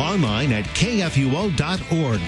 [0.00, 2.20] Online at kfuo.org.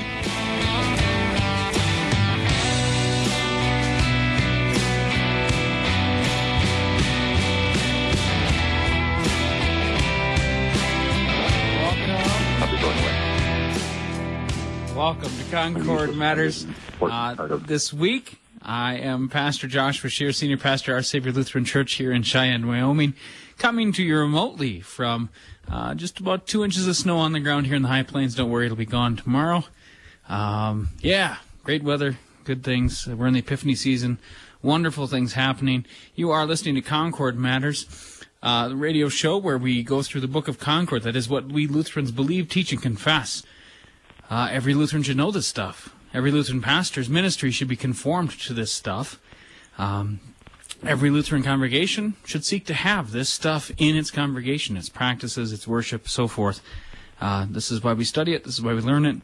[14.94, 16.66] Welcome to Concord Matters.
[17.00, 22.12] Uh, this week, I am Pastor Josh Bashir, Senior Pastor, Our Savior Lutheran Church here
[22.12, 23.14] in Cheyenne, Wyoming,
[23.56, 25.30] coming to you remotely from
[25.70, 28.34] uh, just about two inches of snow on the ground here in the High Plains.
[28.34, 29.64] Don't worry, it'll be gone tomorrow.
[30.28, 33.06] Um, yeah, great weather, good things.
[33.06, 34.18] We're in the Epiphany season,
[34.62, 35.84] wonderful things happening.
[36.14, 38.18] You are listening to Concord Matters.
[38.42, 41.04] Uh, the radio show where we go through the book of Concord.
[41.04, 43.44] That is what we Lutherans believe, teach, and confess.
[44.28, 45.94] Uh, every Lutheran should know this stuff.
[46.12, 49.20] Every Lutheran pastor's ministry should be conformed to this stuff.
[49.78, 50.20] Um,
[50.84, 55.66] every Lutheran congregation should seek to have this stuff in its congregation, its practices, its
[55.66, 56.60] worship, so forth.
[57.20, 58.44] Uh, this is why we study it.
[58.44, 59.16] This is why we learn it,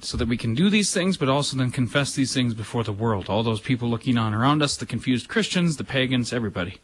[0.00, 2.92] so that we can do these things, but also then confess these things before the
[2.92, 3.28] world.
[3.28, 6.78] All those people looking on around us, the confused Christians, the pagans, everybody.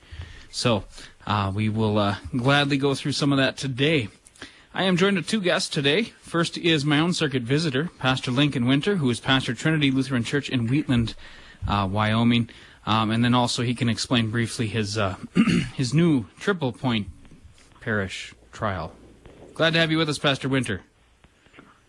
[0.51, 0.84] So
[1.27, 4.08] uh, we will uh, gladly go through some of that today.
[4.73, 6.12] I am joined with two guests today.
[6.23, 10.48] First is my own circuit visitor, Pastor Lincoln Winter, who is pastor Trinity Lutheran Church
[10.48, 11.14] in Wheatland,
[11.67, 12.48] uh, Wyoming,
[12.86, 15.17] um, and then also he can explain briefly his uh,
[15.75, 17.09] his new Triple Point
[17.81, 18.92] Parish trial.
[19.55, 20.83] Glad to have you with us, Pastor Winter.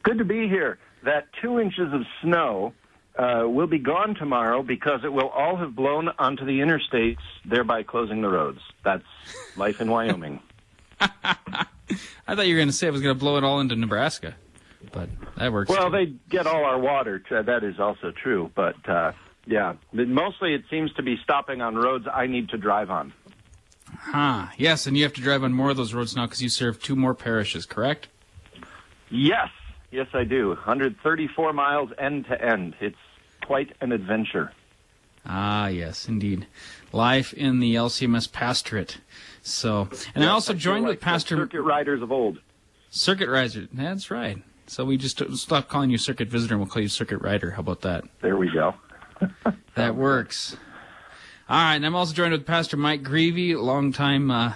[0.03, 0.78] Good to be here.
[1.03, 2.74] That two inches of snow
[3.18, 7.84] uh, will be gone tomorrow because it will all have blown onto the interstates, thereby
[7.84, 8.59] closing the roads.
[8.84, 9.03] That's
[9.56, 10.40] life in Wyoming.
[11.00, 13.75] I thought you were going to say it was going to blow it all into
[13.75, 14.35] Nebraska,
[14.91, 15.69] but that works.
[15.69, 15.91] Well, too.
[15.91, 17.22] they get all our water.
[17.29, 19.12] That is also true, but uh,
[19.51, 23.13] yeah, mostly it seems to be stopping on roads I need to drive on.
[24.00, 24.47] Huh.
[24.57, 26.81] Yes, and you have to drive on more of those roads now because you serve
[26.81, 28.07] two more parishes, correct?
[29.09, 29.50] Yes,
[29.91, 30.50] yes, I do.
[30.50, 32.75] 134 miles end to end.
[32.79, 32.95] It's
[33.45, 34.53] quite an adventure.
[35.25, 36.47] Ah, yes, indeed.
[36.94, 39.00] Life in the LCMS pastorate.
[39.44, 42.40] So, and yes, I also I joined like with Pastor Circuit Riders of old.
[42.90, 43.67] Circuit Rider.
[43.73, 44.41] That's right.
[44.67, 47.51] So we just stop calling you Circuit Visitor and we'll call you Circuit Rider.
[47.51, 48.06] How about that?
[48.22, 48.73] There we go.
[49.76, 50.56] that works.
[51.50, 54.54] All right, and I'm also joined with Pastor Mike Greevy, longtime uh,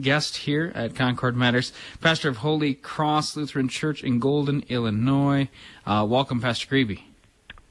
[0.00, 5.48] guest here at Concord Matters, pastor of Holy Cross Lutheran Church in Golden, Illinois.
[5.84, 7.02] Uh, welcome, Pastor Greevy.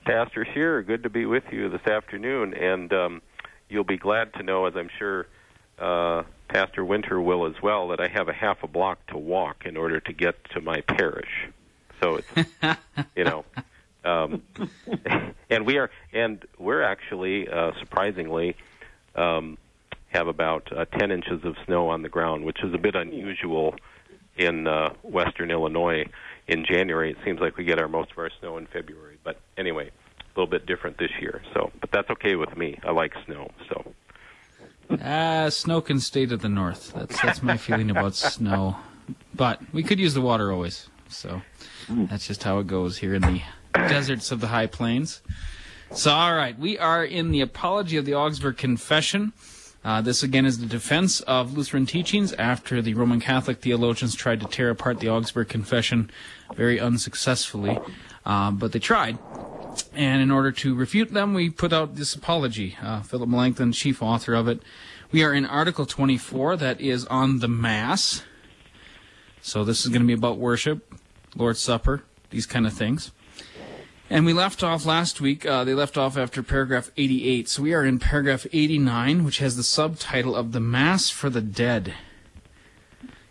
[0.03, 3.21] Pastor Shearer, good to be with you this afternoon, and um,
[3.69, 5.25] you'll be glad to know, as I'm sure
[5.79, 9.65] uh, Pastor Winter will as well, that I have a half a block to walk
[9.65, 11.47] in order to get to my parish.
[12.01, 12.49] So it's
[13.15, 13.45] you know,
[14.05, 14.43] um,
[15.49, 18.55] and we are and we're actually uh, surprisingly
[19.15, 19.57] um,
[20.09, 23.75] have about uh, 10 inches of snow on the ground, which is a bit unusual
[24.37, 26.05] in uh, western Illinois
[26.47, 27.11] in January.
[27.11, 30.39] It seems like we get our most of our snow in February, but anyway, a
[30.39, 31.41] little bit different this year.
[31.53, 32.79] So, but that's okay with me.
[32.83, 33.93] I like snow, so.
[35.01, 36.93] Ah, snow can stay to the north.
[36.93, 38.77] That's that's my feeling about snow.
[39.33, 40.89] But we could use the water always.
[41.09, 41.41] So
[41.89, 43.41] that's just how it goes here in the
[43.89, 45.21] deserts of the high plains.
[45.91, 49.33] So all right, we are in the apology of the Augsburg Confession.
[49.83, 54.39] Uh, this again is the defense of Lutheran teachings after the Roman Catholic theologians tried
[54.41, 56.09] to tear apart the Augsburg Confession
[56.55, 57.77] very unsuccessfully.
[58.25, 59.19] Uh, but they tried.
[59.93, 62.77] And in order to refute them, we put out this apology.
[62.81, 64.61] Uh, Philip Melanchthon, chief author of it.
[65.11, 68.23] We are in Article 24, that is on the Mass.
[69.41, 70.93] So this is going to be about worship,
[71.35, 73.11] Lord's Supper, these kind of things.
[74.09, 77.49] And we left off last week, uh, they left off after paragraph 88.
[77.49, 81.41] So we are in paragraph 89, which has the subtitle of The Mass for the
[81.41, 81.93] Dead.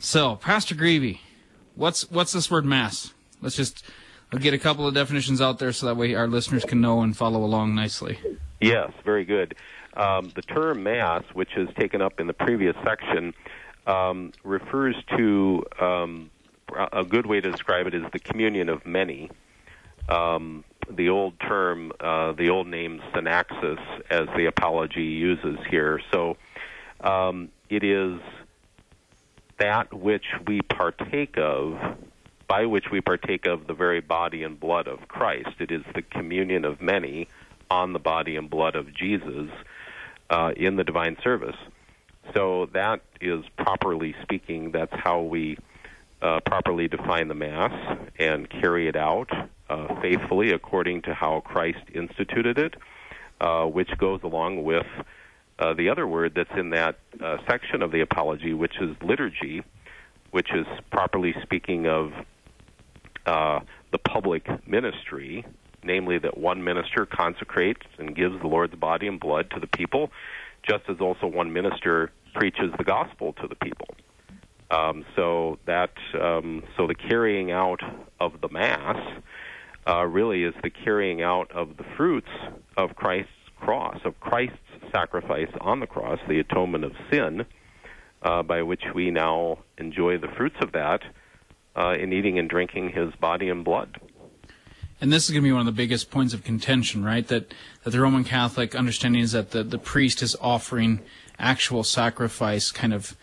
[0.01, 1.21] So, Pastor Greevy,
[1.77, 3.15] what's, what's this word Mass?
[3.41, 3.85] Let's just
[4.35, 7.03] I'll get a couple of definitions out there so that way our listeners can know
[7.03, 8.19] and follow along nicely.
[8.61, 9.55] Yes, very good.
[9.97, 13.33] Um, the term Mass, which is taken up in the previous section,
[13.87, 16.31] um, refers to um,
[16.93, 19.31] a good way to describe it is the communion of many.
[20.09, 23.81] Um, the old term, uh, the old name synaxis,
[24.11, 26.01] as the apology uses here.
[26.13, 26.37] So
[27.01, 28.21] um, it is
[29.59, 31.79] that which we partake of
[32.47, 35.49] by which we partake of the very body and blood of Christ.
[35.61, 37.29] It is the communion of many
[37.71, 39.49] on the body and blood of Jesus
[40.29, 41.57] uh, in the divine service.
[42.35, 45.57] So that is properly speaking, that's how we
[46.21, 49.31] uh, properly define the Mass and carry it out
[49.69, 52.75] uh, faithfully according to how Christ instituted it,
[53.41, 54.87] uh, which goes along with
[55.59, 59.63] uh, the other word that's in that uh, section of the Apology, which is liturgy,
[60.31, 62.13] which is properly speaking of
[63.27, 63.61] uh,
[63.93, 65.47] the public ministry,
[65.83, 70.11] namely that one minister consecrates and gives the Lord's body and blood to the people,
[70.69, 73.89] just as also one minister preaches the gospel to the people.
[74.71, 77.81] Um, so that um, so the carrying out
[78.19, 78.97] of the mass
[79.87, 82.31] uh, really is the carrying out of the fruits
[82.77, 84.57] of Christ's cross, of Christ's
[84.93, 87.45] sacrifice on the cross, the atonement of sin,
[88.23, 91.03] uh, by which we now enjoy the fruits of that
[91.77, 94.01] uh, in eating and drinking His body and blood.
[95.01, 97.27] And this is going to be one of the biggest points of contention, right?
[97.27, 97.53] That
[97.83, 101.01] that the Roman Catholic understanding is that the, the priest is offering
[101.39, 103.17] actual sacrifice, kind of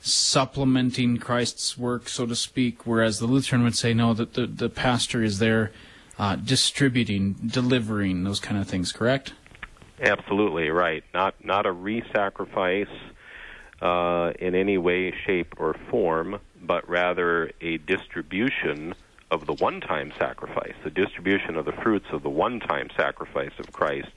[0.00, 4.68] supplementing Christ's work, so to speak, whereas the Lutheran would say no, that the, the
[4.68, 5.70] pastor is there
[6.22, 9.32] uh, distributing, delivering, those kind of things, correct?
[10.00, 11.02] Absolutely right.
[11.12, 12.94] Not not a re-sacrifice
[13.80, 18.94] uh, in any way, shape, or form, but rather a distribution
[19.32, 24.12] of the one-time sacrifice, the distribution of the fruits of the one-time sacrifice of Christ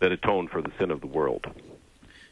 [0.00, 1.46] that atoned for the sin of the world.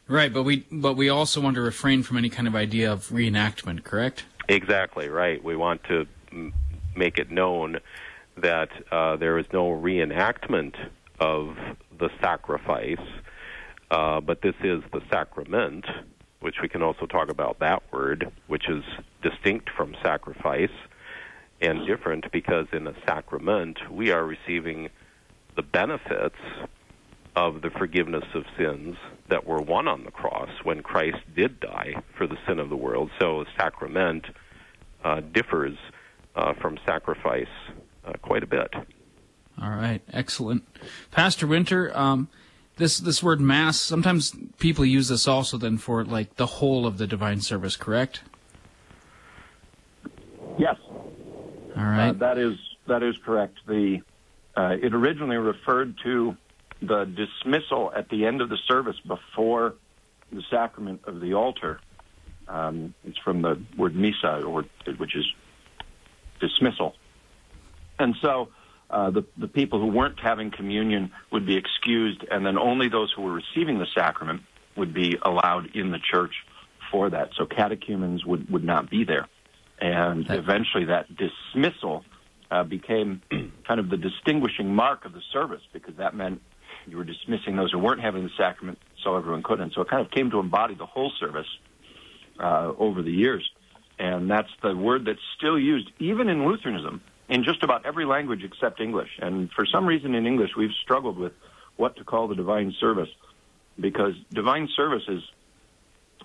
[0.07, 3.07] Right, but we but we also want to refrain from any kind of idea of
[3.07, 4.25] reenactment, correct?
[4.47, 5.43] Exactly right.
[5.43, 6.53] We want to m-
[6.95, 7.79] make it known
[8.41, 10.75] that uh, there is no reenactment
[11.19, 11.55] of
[11.97, 12.97] the sacrifice,
[13.89, 15.85] uh, but this is the sacrament,
[16.39, 18.83] which we can also talk about that word, which is
[19.23, 20.69] distinct from sacrifice
[21.61, 24.89] and different because in a sacrament we are receiving
[25.55, 26.35] the benefits
[27.35, 28.95] of the forgiveness of sins
[29.29, 32.75] that were won on the cross when Christ did die for the sin of the
[32.75, 33.11] world.
[33.19, 34.25] So, a sacrament
[35.03, 35.77] uh, differs
[36.35, 37.45] uh, from sacrifice
[38.21, 38.73] quite a bit.
[39.61, 40.63] All right, excellent,
[41.11, 41.95] Pastor Winter.
[41.97, 42.29] Um,
[42.77, 43.79] this this word mass.
[43.79, 47.75] Sometimes people use this also then for like the whole of the divine service.
[47.75, 48.21] Correct?
[50.57, 50.77] Yes.
[51.75, 52.09] All right.
[52.09, 52.57] Uh, that is
[52.87, 53.57] that is correct.
[53.67, 54.01] The
[54.55, 56.37] uh, it originally referred to
[56.81, 59.75] the dismissal at the end of the service before
[60.31, 61.79] the sacrament of the altar.
[62.47, 64.65] Um, it's from the word missa, or
[64.97, 65.25] which is
[66.39, 66.95] dismissal.
[67.99, 68.49] And so
[68.89, 73.11] uh, the the people who weren't having communion would be excused, and then only those
[73.15, 74.41] who were receiving the sacrament
[74.75, 76.33] would be allowed in the church
[76.91, 77.29] for that.
[77.37, 79.27] So catechumens would would not be there,
[79.79, 82.05] and eventually that dismissal
[82.51, 83.21] uh, became
[83.67, 86.41] kind of the distinguishing mark of the service because that meant
[86.87, 89.59] you were dismissing those who weren't having the sacrament so everyone could.
[89.59, 91.47] And so it kind of came to embody the whole service
[92.39, 93.49] uh, over the years.
[93.99, 98.43] And that's the word that's still used, even in Lutheranism, in just about every language
[98.43, 99.09] except English.
[99.19, 101.33] And for some reason in English, we've struggled with
[101.75, 103.09] what to call the divine service
[103.79, 105.21] because divine service is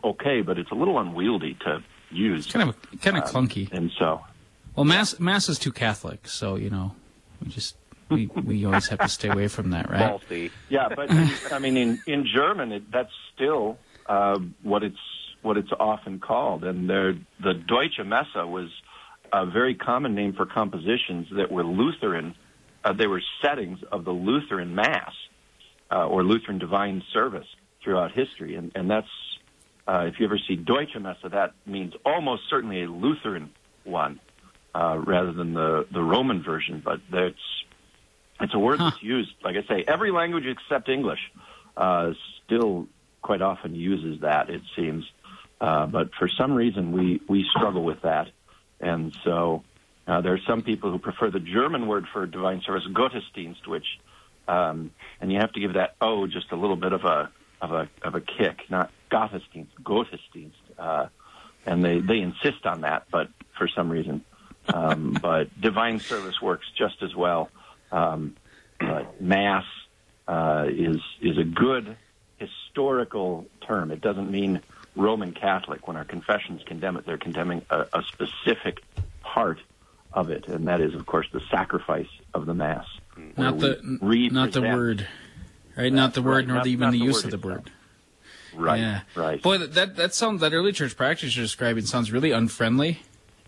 [0.04, 2.46] okay, but it's a little unwieldy to use.
[2.46, 3.70] It's kind of kind of uh, clunky.
[3.72, 4.20] And so,
[4.74, 6.94] well, mass mass is too Catholic, so you know,
[7.42, 7.76] we just
[8.08, 10.08] we we always have to stay away from that, right?
[10.08, 10.50] Faulty.
[10.68, 11.10] Yeah, but
[11.52, 14.96] I mean, in in German, it, that's still uh, what it's
[15.42, 18.70] what it's often called, and the the Deutsche Messe was
[19.32, 22.34] a very common name for compositions that were Lutheran.
[22.84, 25.12] Uh, they were settings of the Lutheran Mass
[25.90, 27.46] uh, or Lutheran Divine Service
[27.82, 29.08] throughout history, and and that's
[29.86, 33.50] uh, if you ever see Deutsche Messe, that means almost certainly a Lutheran
[33.84, 34.20] one
[34.74, 37.64] uh, rather than the the Roman version, but that's
[38.40, 38.90] it's a word huh.
[38.90, 41.20] that's used, like I say, every language except English
[41.76, 42.12] uh,
[42.44, 42.88] still
[43.22, 45.04] quite often uses that, it seems.
[45.60, 48.28] Uh, but for some reason, we, we struggle with that.
[48.82, 49.62] And so
[50.06, 53.86] uh, there are some people who prefer the German word for divine service, Gottesdienst, which,
[54.48, 57.72] um, and you have to give that O just a little bit of a, of
[57.72, 60.50] a, of a kick, not Gottesdienst, Gottesdienst.
[60.76, 61.06] Uh,
[61.64, 64.24] and they, they insist on that, but for some reason.
[64.72, 67.50] Um, but divine service works just as well.
[67.92, 68.36] Um,
[68.80, 69.64] but mass
[70.26, 71.96] uh, is is a good
[72.38, 73.90] historical term.
[73.90, 74.60] It doesn't mean
[74.96, 75.88] Roman Catholic.
[75.88, 78.82] When our confessions condemn it, they're condemning a, a specific
[79.22, 79.60] part
[80.12, 82.86] of it, and that is, of course, the sacrifice of the mass.
[83.36, 85.06] Not the not the word,
[85.76, 85.92] right?
[85.92, 86.46] Not the word, right.
[86.46, 87.70] nor not, even the, the use of the word.
[88.54, 88.80] Right.
[88.80, 89.00] Yeah.
[89.14, 89.42] Right.
[89.42, 93.00] Boy, that that, that sounds that early church practice you're describing sounds really unfriendly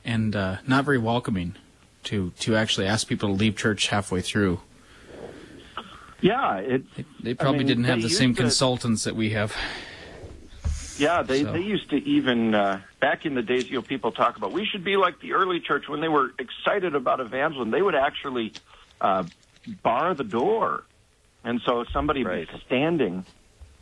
[0.05, 1.57] and uh, not very welcoming
[2.05, 4.61] to to actually ask people to leave church halfway through.
[6.21, 6.95] Yeah, it.
[6.95, 9.55] They, they probably I mean, didn't have the same to, consultants that we have.
[10.97, 11.53] Yeah, they so.
[11.53, 13.69] they used to even uh, back in the days.
[13.69, 16.33] You know, people talk about we should be like the early church when they were
[16.39, 17.71] excited about evangelism.
[17.71, 18.53] They would actually
[19.01, 19.25] uh,
[19.83, 20.85] bar the door,
[21.43, 22.51] and so somebody right.
[22.51, 23.25] was standing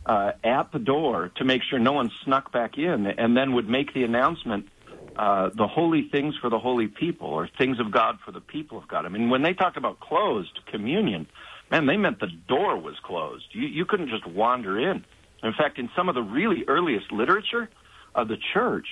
[0.05, 3.69] uh, at the door to make sure no one snuck back in, and then would
[3.69, 4.69] make the announcement.
[5.15, 8.79] Uh, the holy things for the holy people, or things of God for the people
[8.79, 9.05] of God.
[9.05, 11.27] I mean, when they talk about closed communion,
[11.69, 13.45] man, they meant the door was closed.
[13.51, 15.05] You, you couldn't just wander in.
[15.43, 17.69] In fact, in some of the really earliest literature
[18.15, 18.87] of the church,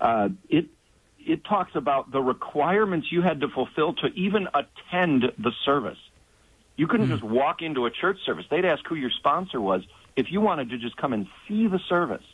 [0.00, 0.66] uh, it
[1.18, 5.98] it talks about the requirements you had to fulfill to even attend the service.
[6.76, 7.14] You couldn't mm-hmm.
[7.14, 8.44] just walk into a church service.
[8.50, 9.82] They'd ask who your sponsor was
[10.16, 12.24] if you wanted to just come and see the service.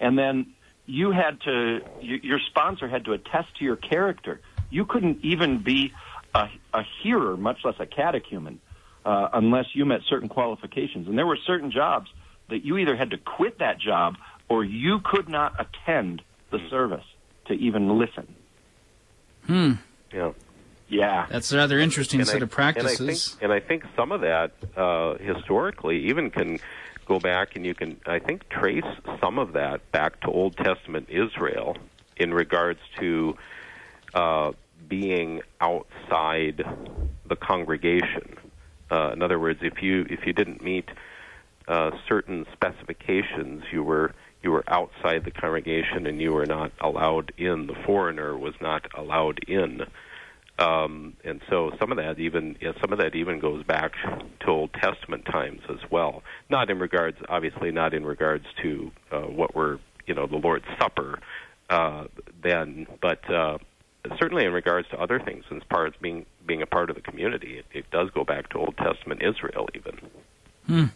[0.00, 0.52] And then
[0.86, 4.40] you had to, your sponsor had to attest to your character.
[4.70, 5.92] You couldn't even be
[6.34, 8.60] a, a hearer, much less a catechumen,
[9.04, 11.08] uh, unless you met certain qualifications.
[11.08, 12.10] And there were certain jobs
[12.48, 14.16] that you either had to quit that job
[14.48, 16.68] or you could not attend the hmm.
[16.68, 17.04] service
[17.46, 18.34] to even listen.
[19.46, 19.72] Hmm.
[20.12, 20.32] Yeah.
[20.88, 21.26] Yeah.
[21.30, 23.00] That's a rather interesting and set I, of practices.
[23.00, 26.58] And I, think, and I think some of that uh, historically even can
[27.06, 28.84] go back and you can, I think, trace
[29.20, 31.76] some of that back to Old Testament Israel
[32.16, 33.36] in regards to
[34.14, 34.52] uh,
[34.88, 36.64] being outside
[37.26, 38.36] the congregation.
[38.90, 40.88] Uh, in other words, if you if you didn't meet
[41.68, 47.32] uh, certain specifications, you were you were outside the congregation and you were not allowed
[47.38, 47.66] in.
[47.66, 49.80] The foreigner was not allowed in,
[50.58, 53.92] um, and so some of that even some of that even goes back
[54.40, 56.22] to Old Testament times as well.
[56.50, 60.66] Not in regards, obviously, not in regards to uh, what were you know the Lord's
[60.78, 61.18] Supper
[61.70, 62.04] uh,
[62.42, 63.58] then, but uh,
[64.20, 67.02] certainly in regards to other things, as far as being being a part of the
[67.02, 69.98] community, it, it does go back to Old Testament Israel even.
[70.66, 70.86] Hmm.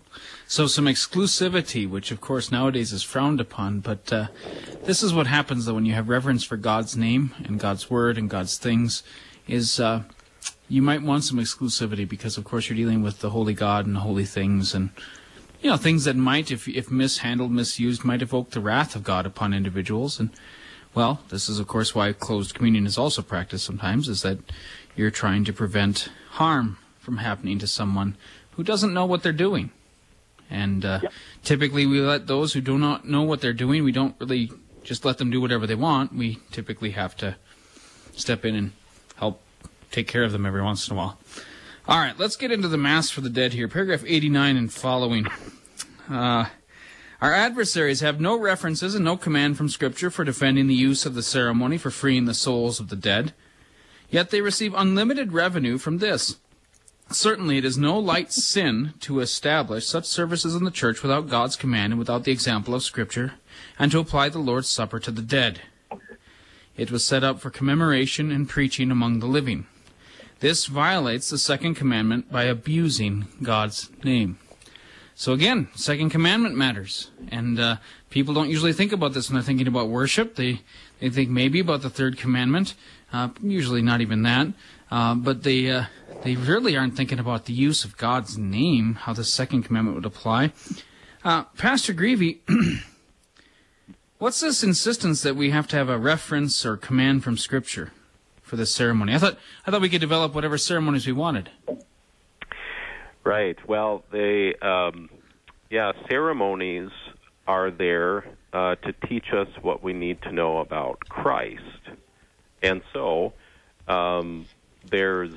[0.46, 4.28] So some exclusivity, which of course nowadays is frowned upon, but uh,
[4.84, 8.16] this is what happens though when you have reverence for God's name and God's word
[8.16, 9.02] and God's things,
[9.46, 10.04] is uh,
[10.68, 13.98] you might want some exclusivity because of course you're dealing with the holy God and
[13.98, 14.88] holy things and
[15.60, 19.26] you know things that might, if if mishandled, misused, might evoke the wrath of God
[19.26, 20.18] upon individuals.
[20.18, 20.30] And
[20.94, 24.38] well, this is of course why closed communion is also practiced sometimes, is that
[24.96, 28.16] you're trying to prevent harm from happening to someone
[28.58, 29.70] who doesn't know what they're doing.
[30.50, 31.12] And uh, yep.
[31.44, 33.84] typically, we let those who do not know what they're doing.
[33.84, 34.50] We don't really
[34.82, 36.12] just let them do whatever they want.
[36.12, 37.36] We typically have to
[38.16, 38.72] step in and
[39.14, 39.40] help
[39.92, 41.20] take care of them every once in a while.
[41.86, 43.68] All right, let's get into the Mass for the Dead here.
[43.68, 45.28] Paragraph 89 and following.
[46.10, 46.46] Uh,
[47.20, 51.14] our adversaries have no references and no command from Scripture for defending the use of
[51.14, 53.34] the ceremony for freeing the souls of the dead.
[54.10, 56.38] Yet they receive unlimited revenue from this.
[57.10, 61.56] Certainly, it is no light sin to establish such services in the church without God's
[61.56, 63.34] command and without the example of Scripture,
[63.78, 65.62] and to apply the Lord's Supper to the dead.
[66.76, 69.66] It was set up for commemoration and preaching among the living.
[70.40, 74.38] This violates the second commandment by abusing God's name.
[75.16, 77.76] So again, second commandment matters, and uh,
[78.10, 80.36] people don't usually think about this when they're thinking about worship.
[80.36, 80.60] They
[81.00, 82.74] they think maybe about the third commandment,
[83.12, 84.48] uh, usually not even that,
[84.92, 85.84] uh, but they uh,
[86.22, 90.06] they really aren't thinking about the use of God's name, how the second commandment would
[90.06, 90.52] apply.
[91.24, 92.40] Uh, Pastor Greavy,
[94.18, 97.92] what's this insistence that we have to have a reference or command from Scripture
[98.42, 99.14] for this ceremony?
[99.14, 101.50] I thought I thought we could develop whatever ceremonies we wanted.
[103.24, 103.58] Right.
[103.68, 105.10] Well, they, um,
[105.70, 106.90] yeah, ceremonies
[107.46, 111.62] are there uh, to teach us what we need to know about Christ,
[112.62, 113.34] and so
[113.86, 114.46] um,
[114.90, 115.34] there's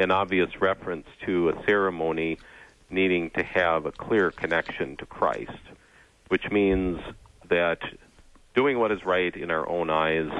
[0.00, 2.38] an obvious reference to a ceremony
[2.88, 5.60] needing to have a clear connection to Christ,
[6.28, 7.00] which means
[7.48, 7.78] that
[8.54, 10.30] doing what is right in our own eyes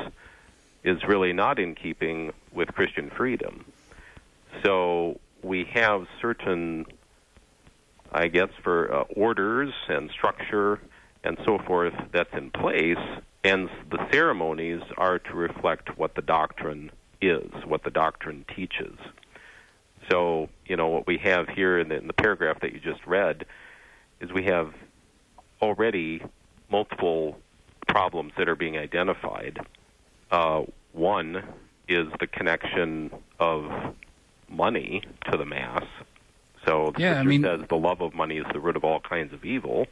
[0.82, 3.66] is really not in keeping with Christian freedom.
[4.64, 6.86] So we have certain,
[8.10, 10.80] I guess, for uh, orders and structure
[11.22, 12.96] and so forth that's in place,
[13.44, 16.90] and the ceremonies are to reflect what the doctrine
[17.20, 18.96] is, what the doctrine teaches.
[20.10, 23.06] So, you know, what we have here in the, in the paragraph that you just
[23.06, 23.46] read
[24.20, 24.72] is we have
[25.62, 26.22] already
[26.70, 27.38] multiple
[27.86, 29.58] problems that are being identified.
[30.30, 31.42] Uh, one
[31.88, 33.94] is the connection of
[34.48, 35.84] money to the mass.
[36.66, 38.84] So the yeah, scripture I mean, says the love of money is the root of
[38.84, 39.86] all kinds of evil.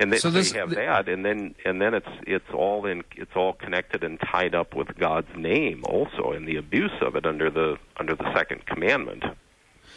[0.00, 3.04] And they, so this, they have that, and then and then it's it's all in
[3.16, 7.26] it's all connected and tied up with God's name also, and the abuse of it
[7.26, 9.22] under the under the second commandment.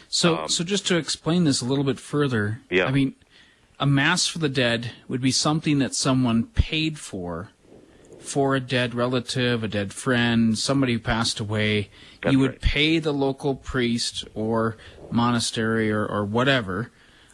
[0.08, 2.84] So um, so just to explain this a little bit further, yeah.
[2.84, 3.14] I mean,
[3.80, 7.48] a mass for the dead would be something that someone paid for
[8.20, 11.88] for a dead relative, a dead friend, somebody who passed away.
[12.22, 12.60] That's you would right.
[12.60, 14.76] pay the local priest or
[15.10, 16.90] monastery or, or whatever.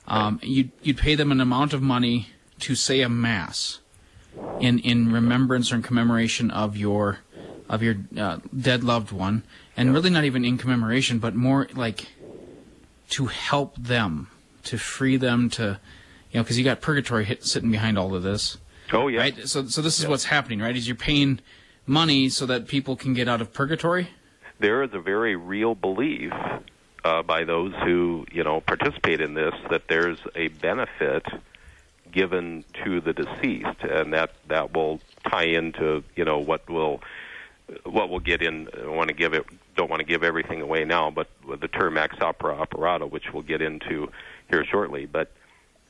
[0.07, 0.51] Um, right.
[0.51, 3.81] you'd, you'd pay them an amount of money to say a mass
[4.61, 7.19] in in remembrance or in commemoration of your
[7.69, 9.45] of your uh, dead loved one,
[9.77, 12.09] and really not even in commemoration, but more like
[13.11, 14.29] to help them,
[14.65, 15.79] to free them to,
[16.33, 18.59] you know, because you got purgatory hit, sitting behind all of this.
[18.93, 19.21] Oh yeah.
[19.21, 19.49] Right.
[19.49, 20.77] So so this is what's happening, right?
[20.77, 21.41] Is you're paying
[21.87, 24.11] money so that people can get out of purgatory.
[24.59, 26.33] There is a very real belief
[27.05, 31.25] uh, by those who you know participate in this that there's a benefit
[32.13, 37.01] given to the deceased, and that that will tie into you know what will
[37.85, 38.69] what we'll get in.
[38.83, 39.45] I want to give it
[39.77, 41.29] don't want to give everything away now, but
[41.61, 44.11] the term ex opere operato, which we'll get into
[44.51, 45.07] here shortly.
[45.07, 45.31] But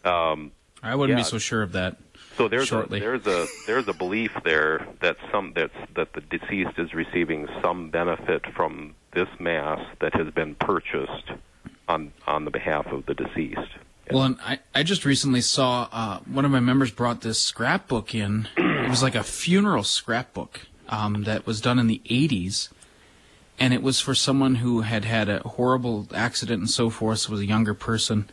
[0.05, 1.25] um, I wouldn't yeah.
[1.25, 1.97] be so sure of that.
[2.37, 2.99] So there's shortly.
[2.99, 7.49] a there's a there's a belief there that some that's that the deceased is receiving
[7.63, 11.31] some benefit from this mass that has been purchased
[11.89, 13.73] on on the behalf of the deceased.
[14.13, 18.15] Well, and I, I just recently saw uh, one of my members brought this scrapbook
[18.15, 18.49] in.
[18.57, 22.69] it was like a funeral scrapbook um, that was done in the 80s.
[23.59, 27.33] And it was for someone who had had a horrible accident and so forth, so
[27.33, 28.29] was a younger person.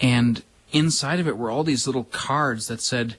[0.00, 3.16] And inside of it were all these little cards that said,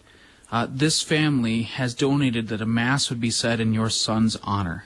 [0.51, 4.84] uh, This family has donated that a mass would be said in your son's honor.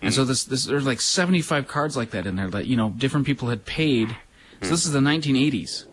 [0.00, 2.90] And so this, this there's like 75 cards like that in there that you know
[2.90, 4.16] different people had paid.
[4.62, 5.84] So this is the 1980s,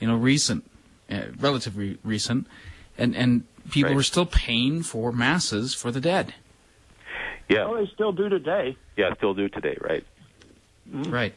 [0.00, 0.64] you know, recent,
[1.10, 2.46] uh, relatively recent,
[2.96, 3.96] and and people Right.
[3.96, 6.34] were still paying for masses for the dead.
[7.48, 8.76] Yeah, Well, they still do today.
[8.96, 10.04] yeah, still do today, right?
[10.92, 11.34] Right.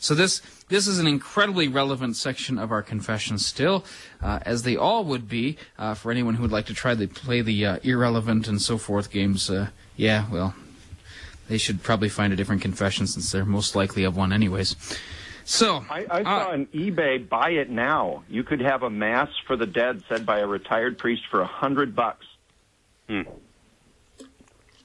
[0.00, 3.84] So this this is an incredibly relevant section of our confession still,
[4.22, 7.06] uh, as they all would be uh, for anyone who would like to try to
[7.08, 9.48] play the uh, irrelevant and so forth games.
[9.48, 10.54] Uh, yeah, well,
[11.48, 14.76] they should probably find a different confession since they're most likely of one, anyways.
[15.50, 18.22] So I, I saw uh, on eBay, buy it now.
[18.28, 21.46] You could have a mass for the dead said by a retired priest for a
[21.46, 22.26] hundred bucks.
[23.08, 23.22] Hmm.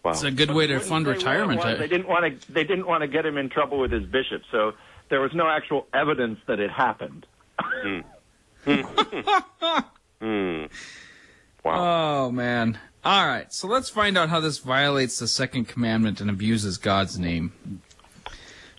[0.04, 0.12] Wow.
[0.12, 1.58] it's a good way to fund say where it retirement.
[1.60, 1.66] was.
[1.66, 2.52] I- They didn't want to.
[2.52, 4.72] They didn't want to get him in trouble with his bishop, so
[5.10, 7.26] there was no actual evidence that it happened.
[10.22, 10.66] Hmm.
[11.66, 12.26] Wow.
[12.28, 12.78] Oh man.
[13.04, 17.20] All right, so let's find out how this violates the second commandment and abuses God's
[17.20, 17.52] name.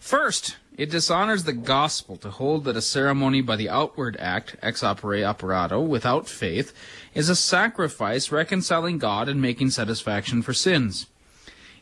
[0.01, 4.83] First, it dishonors the gospel to hold that a ceremony by the outward act, ex
[4.83, 6.73] opere operato, without faith,
[7.15, 11.07] is a sacrifice reconciling God and making satisfaction for sins.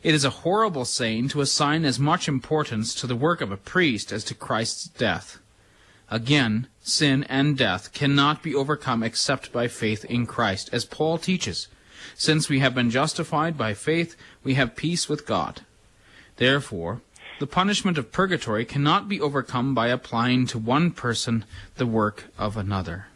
[0.02, 3.56] It is a horrible saying to assign as much importance to the work of a
[3.56, 5.38] priest as to Christ's death.
[6.10, 11.68] Again, sin and death cannot be overcome except by faith in Christ, as Paul teaches.
[12.14, 15.62] Since we have been justified by faith, we have peace with God.
[16.36, 17.00] Therefore,
[17.42, 22.56] the punishment of purgatory cannot be overcome by applying to one person the work of
[22.56, 23.06] another.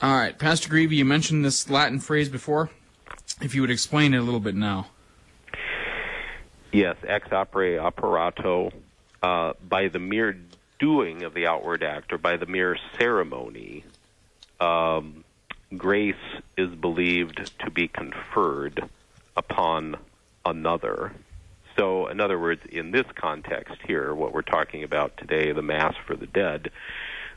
[0.00, 2.70] All right, Pastor Greavy, you mentioned this Latin phrase before.
[3.40, 4.86] If you would explain it a little bit now.
[6.70, 8.70] Yes, ex opere operato,
[9.20, 10.36] uh, by the mere
[10.78, 13.84] doing of the outward act or by the mere ceremony,
[14.60, 15.24] um,
[15.76, 16.14] grace
[16.56, 18.88] is believed to be conferred
[19.36, 19.96] upon
[20.44, 21.10] another.
[21.78, 25.94] So, in other words, in this context here, what we're talking about today, the Mass
[26.06, 26.70] for the dead,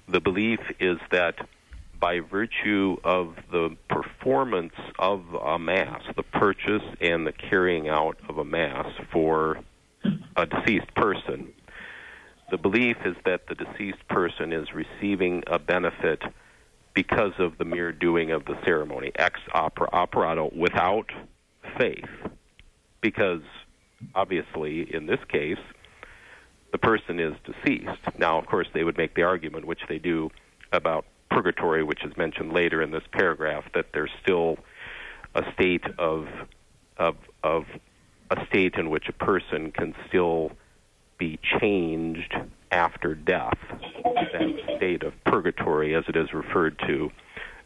[0.07, 1.35] the belief is that
[1.99, 8.37] by virtue of the performance of a Mass, the purchase and the carrying out of
[8.37, 9.59] a Mass for
[10.35, 11.53] a deceased person,
[12.51, 16.21] the belief is that the deceased person is receiving a benefit
[16.93, 21.11] because of the mere doing of the ceremony, ex opere operato, without
[21.77, 22.09] faith.
[23.01, 23.41] Because
[24.13, 25.59] obviously, in this case,
[26.71, 28.17] the person is deceased.
[28.17, 30.29] Now, of course, they would make the argument, which they do,
[30.71, 34.57] about purgatory, which is mentioned later in this paragraph, that there's still
[35.33, 36.27] a state of
[36.97, 37.65] of of
[38.31, 40.51] a state in which a person can still
[41.17, 42.33] be changed
[42.71, 43.57] after death.
[44.03, 47.11] That state of purgatory, as it is referred to.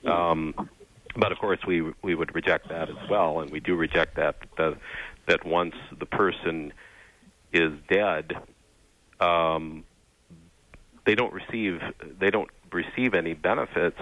[0.10, 0.70] Um,
[1.16, 4.38] but of course, we we would reject that as well, and we do reject that
[4.58, 4.78] that,
[5.30, 6.74] that once the person
[7.54, 8.34] is dead,
[9.20, 9.86] um,
[11.06, 11.82] they don't receive
[12.20, 14.00] they don't receive any benefits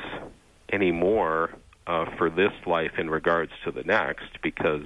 [0.71, 1.51] anymore
[1.85, 4.85] uh, for this life in regards to the next because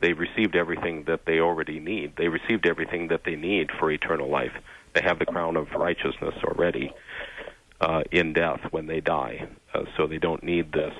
[0.00, 2.16] they've received everything that they already need.
[2.16, 4.52] They received everything that they need for eternal life.
[4.94, 6.92] They have the crown of righteousness already
[7.80, 10.94] uh, in death when they die, uh, so they don't need this.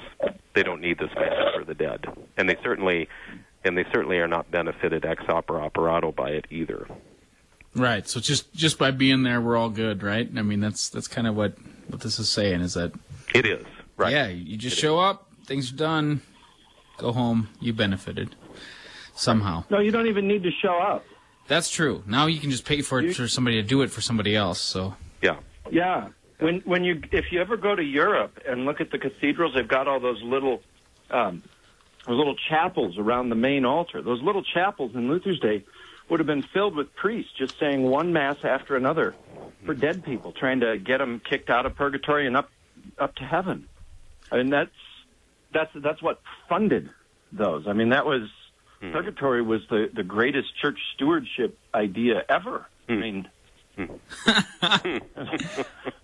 [0.55, 3.09] They don't need this manna for the dead, and they certainly,
[3.65, 6.87] and they certainly are not benefited ex opere operato by it either.
[7.75, 8.09] Right.
[8.09, 10.29] So just just by being there, we're all good, right?
[10.37, 11.57] I mean, that's that's kind of what
[11.89, 12.93] what this is saying is that
[13.35, 13.65] it is
[13.97, 14.13] right.
[14.13, 15.11] Yeah, you just it show is.
[15.11, 16.23] up, things are done,
[16.99, 18.37] go home, you benefited
[19.15, 19.65] somehow.
[19.71, 21.05] No, you don't even need to show up.
[21.49, 22.03] That's true.
[22.07, 24.37] Now you can just pay for it you, for somebody to do it for somebody
[24.37, 24.61] else.
[24.61, 25.39] So yeah,
[25.71, 26.09] yeah.
[26.39, 29.67] When when you if you ever go to Europe and look at the cathedrals, they've
[29.67, 30.63] got all those little
[31.11, 31.43] um,
[32.07, 34.03] those little chapels around the main altar.
[34.03, 35.65] Those little chapels in Luther's day
[36.09, 39.15] would have been filled with priests just saying one mass after another
[39.65, 42.51] for dead people, trying to get them kicked out of purgatory and up
[42.99, 43.69] up to heaven.
[44.31, 44.71] I mean that's
[45.53, 46.91] that's that's what funded
[47.33, 47.67] those.
[47.67, 48.29] I mean that was
[48.83, 48.93] mm.
[48.93, 52.67] purgatory was the the greatest church stewardship idea ever.
[52.89, 52.99] Mm.
[52.99, 53.29] I mean.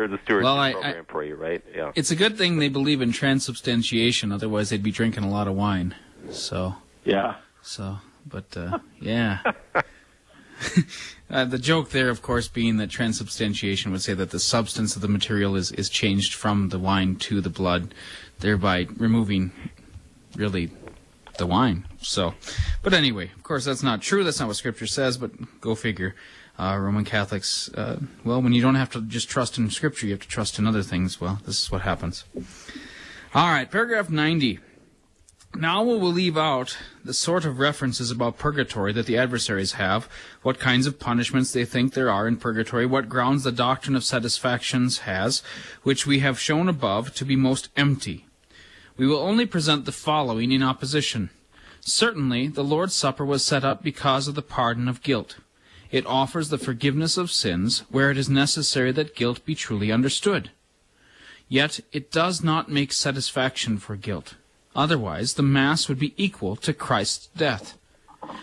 [0.00, 1.62] There's a stewardship well, I, program I, for you, right?
[1.74, 1.92] Yeah.
[1.94, 4.32] It's a good thing they believe in transubstantiation.
[4.32, 5.94] Otherwise, they'd be drinking a lot of wine.
[6.30, 6.74] So.
[7.04, 7.36] Yeah.
[7.62, 9.40] So but uh, yeah.
[11.30, 15.02] uh, the joke there, of course, being that transubstantiation would say that the substance of
[15.02, 17.94] the material is, is changed from the wine to the blood,
[18.40, 19.52] thereby removing
[20.36, 20.70] really
[21.38, 21.86] the wine.
[22.00, 22.34] So,
[22.82, 24.24] but anyway, of course, that's not true.
[24.24, 25.16] That's not what Scripture says.
[25.18, 26.14] But go figure.
[26.60, 30.12] Uh, Roman Catholics, uh, well, when you don't have to just trust in Scripture, you
[30.12, 31.18] have to trust in other things.
[31.18, 32.24] Well, this is what happens.
[33.34, 34.58] All right, paragraph 90.
[35.54, 40.06] Now we will leave out the sort of references about purgatory that the adversaries have,
[40.42, 44.04] what kinds of punishments they think there are in purgatory, what grounds the doctrine of
[44.04, 45.42] satisfactions has,
[45.82, 48.26] which we have shown above to be most empty.
[48.98, 51.30] We will only present the following in opposition.
[51.80, 55.36] Certainly, the Lord's Supper was set up because of the pardon of guilt.
[55.90, 60.50] It offers the forgiveness of sins where it is necessary that guilt be truly understood.
[61.48, 64.34] Yet it does not make satisfaction for guilt.
[64.76, 67.76] Otherwise, the Mass would be equal to Christ's death.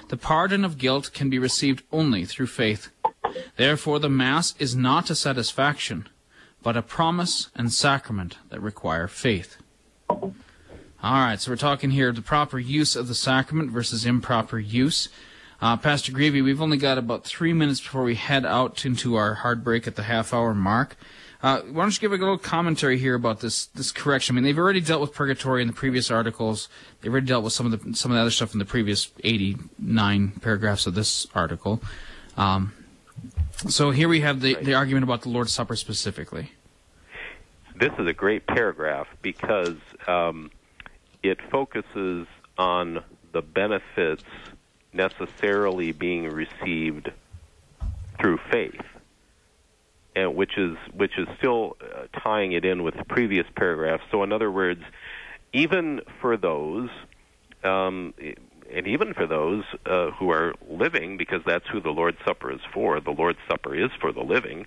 [0.10, 2.90] The pardon of guilt can be received only through faith.
[3.56, 6.10] Therefore, the Mass is not a satisfaction,
[6.62, 9.58] but a promise and sacrament that require faith.
[10.10, 10.32] All
[11.04, 15.10] right, so we're talking here the proper use of the sacrament versus improper use.
[15.60, 19.34] Uh, Pastor Greavy, we've only got about three minutes before we head out into our
[19.34, 20.96] hard break at the half hour mark.
[21.42, 24.34] Uh, why don't you give a little commentary here about this this correction?
[24.34, 26.68] I mean, they've already dealt with purgatory in the previous articles.
[27.02, 29.10] They've already dealt with some of the some of the other stuff in the previous
[29.24, 31.82] 89 paragraphs of this article.
[32.38, 32.74] Um,
[33.68, 36.52] so here we have the, the argument about the Lord's Supper specifically.
[37.76, 40.52] This is a great paragraph because um,
[41.24, 44.24] it focuses on the benefits
[44.98, 47.12] necessarily being received
[48.20, 48.82] through faith
[50.18, 54.02] and which is which is still uh, tying it in with the previous paragraph.
[54.12, 54.82] So, in other words,
[55.54, 56.90] even for those,
[57.64, 58.16] um,
[58.74, 62.62] and even for those uh, who are living, because that's who the Lord's Supper is
[62.74, 63.00] for.
[63.00, 64.66] The Lord's Supper is for the living;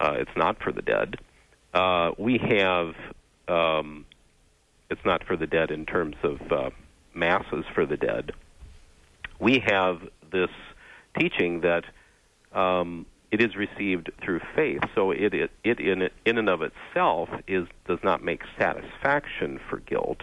[0.00, 1.18] uh, it's not for the dead.
[1.72, 2.94] Uh, we have.
[3.46, 4.06] Um,
[4.90, 6.70] it's not for the dead in terms of uh,
[7.14, 8.32] masses for the dead.
[9.44, 10.00] We have
[10.32, 10.48] this
[11.18, 11.84] teaching that
[12.58, 14.80] um, it is received through faith.
[14.94, 19.80] So it, it, it in, in and of itself is, does not make satisfaction for
[19.80, 20.22] guilt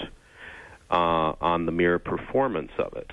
[0.89, 3.11] uh, on the mere performance of it.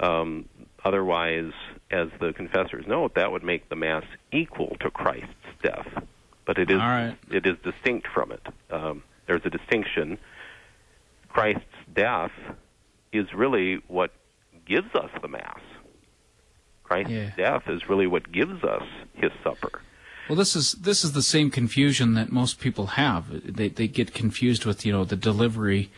[0.00, 0.48] Um,
[0.84, 1.52] otherwise,
[1.92, 5.28] as the confessors note, that would make the Mass equal to Christ's
[5.62, 5.86] death.
[6.44, 7.16] But it is, right.
[7.30, 8.44] it is distinct from it.
[8.68, 10.18] Um, there's a distinction.
[11.28, 11.62] Christ's
[11.94, 12.32] death
[13.12, 14.10] is really what
[14.70, 15.60] gives us the Mass.
[16.84, 17.30] Christ's yeah.
[17.36, 19.82] death is really what gives us his supper.
[20.28, 23.26] Well, this is this is the same confusion that most people have.
[23.56, 25.90] They they get confused with you know the delivery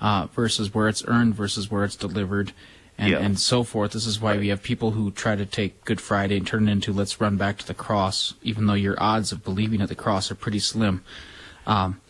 [0.00, 2.52] uh, versus where it's earned versus where it's delivered,
[2.96, 3.92] and and so forth.
[3.92, 4.40] This is why right.
[4.40, 7.36] we have people who try to take Good Friday and turn it into let's run
[7.36, 10.60] back to the cross, even though your odds of believing at the cross are pretty
[10.60, 11.02] slim.
[11.66, 12.00] Um,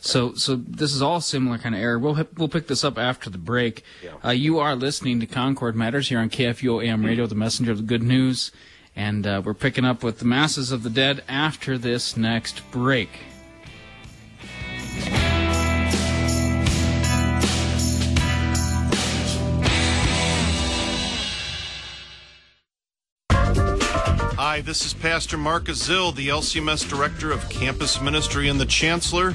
[0.00, 1.98] so, so this is all similar kind of error.
[1.98, 3.84] We'll we'll pick this up after the break.
[4.02, 4.14] Yeah.
[4.24, 7.78] Uh, you are listening to Concord Matters here on KFUO AM Radio, the messenger of
[7.78, 8.50] the good news,
[8.96, 13.10] and uh, we're picking up with the masses of the dead after this next break.
[24.50, 29.34] Hi, this is Pastor Marcus Zill, the LCMS Director of Campus Ministry and the Chancellor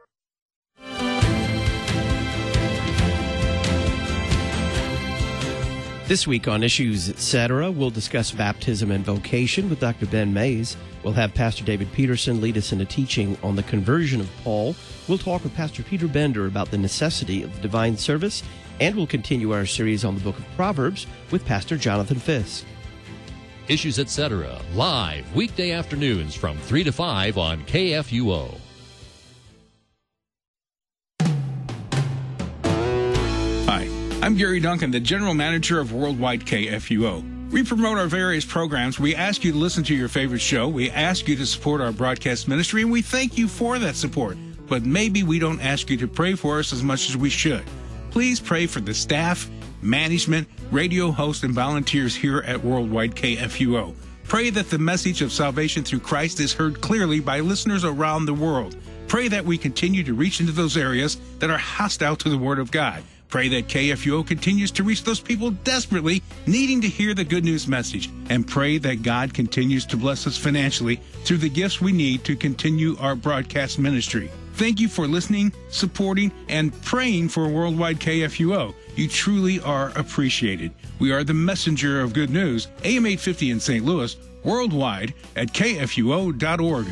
[6.11, 10.05] This week on Issues Etc., we'll discuss baptism and vocation with Dr.
[10.07, 10.75] Ben Mayes.
[11.03, 14.75] We'll have Pastor David Peterson lead us in a teaching on the conversion of Paul.
[15.07, 18.43] We'll talk with Pastor Peter Bender about the necessity of the divine service,
[18.81, 22.65] and we'll continue our series on the book of Proverbs with Pastor Jonathan Fisk.
[23.69, 28.59] Issues Etc., live weekday afternoons from 3 to 5 on KFUO.
[34.23, 37.49] I'm Gary Duncan, the General Manager of Worldwide KFUO.
[37.51, 38.99] We promote our various programs.
[38.99, 40.67] We ask you to listen to your favorite show.
[40.67, 44.37] We ask you to support our broadcast ministry, and we thank you for that support.
[44.67, 47.63] But maybe we don't ask you to pray for us as much as we should.
[48.11, 49.49] Please pray for the staff,
[49.81, 53.95] management, radio hosts, and volunteers here at Worldwide KFUO.
[54.25, 58.35] Pray that the message of salvation through Christ is heard clearly by listeners around the
[58.35, 58.77] world.
[59.07, 62.59] Pray that we continue to reach into those areas that are hostile to the Word
[62.59, 63.01] of God.
[63.31, 67.65] Pray that KFUO continues to reach those people desperately needing to hear the good news
[67.65, 68.09] message.
[68.29, 72.35] And pray that God continues to bless us financially through the gifts we need to
[72.35, 74.29] continue our broadcast ministry.
[74.55, 78.75] Thank you for listening, supporting, and praying for Worldwide KFUO.
[78.97, 80.73] You truly are appreciated.
[80.99, 83.85] We are the messenger of good news, AM 850 in St.
[83.85, 86.87] Louis, worldwide at kfuo.org.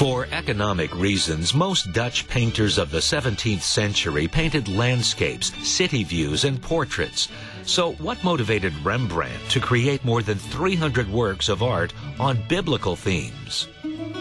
[0.00, 6.58] For economic reasons, most Dutch painters of the 17th century painted landscapes, city views, and
[6.62, 7.28] portraits.
[7.64, 13.68] So, what motivated Rembrandt to create more than 300 works of art on biblical themes?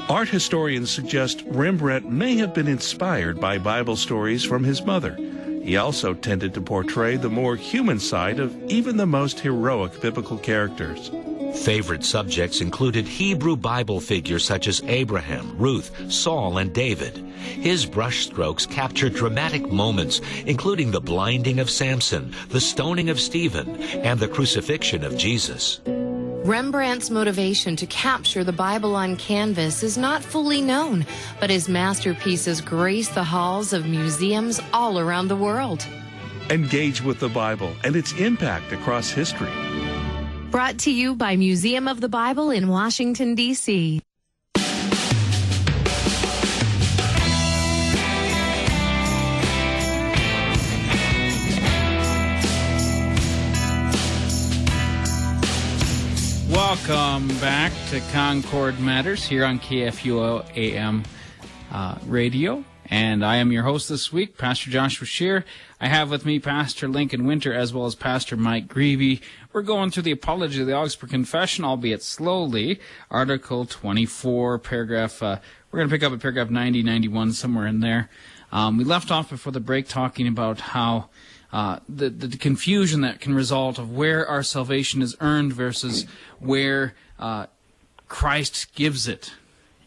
[0.10, 5.16] Art historians suggest Rembrandt may have been inspired by Bible stories from his mother.
[5.64, 10.40] He also tended to portray the more human side of even the most heroic biblical
[10.40, 11.10] characters.
[11.54, 17.18] Favorite subjects included Hebrew Bible figures such as Abraham, Ruth, Saul, and David.
[17.18, 24.20] His brushstrokes captured dramatic moments, including the blinding of Samson, the stoning of Stephen, and
[24.20, 25.82] the crucifixion of Jesus.
[25.86, 31.06] Rembrandt's motivation to capture the Bible on canvas is not fully known,
[31.40, 35.86] but his masterpieces grace the halls of museums all around the world.
[36.50, 39.52] Engage with the Bible and its impact across history.
[40.52, 44.02] Brought to you by Museum of the Bible in Washington, D.C.
[56.50, 61.04] Welcome back to Concord Matters here on KFUO AM
[61.72, 62.66] uh, radio.
[62.92, 65.46] And I am your host this week, Pastor Joshua Scheer.
[65.80, 69.22] I have with me Pastor Lincoln Winter as well as Pastor Mike Greavy.
[69.54, 72.80] We're going through the Apology of the Augsburg Confession, albeit slowly.
[73.12, 75.38] Article 24, paragraph, uh,
[75.70, 78.10] we're going to pick up at paragraph 90, 91, somewhere in there.
[78.52, 81.10] Um, we left off before the break talking about how
[81.54, 86.08] uh, the, the, confusion that can result of where our salvation is earned versus
[86.40, 87.46] where uh,
[88.08, 89.34] Christ gives it.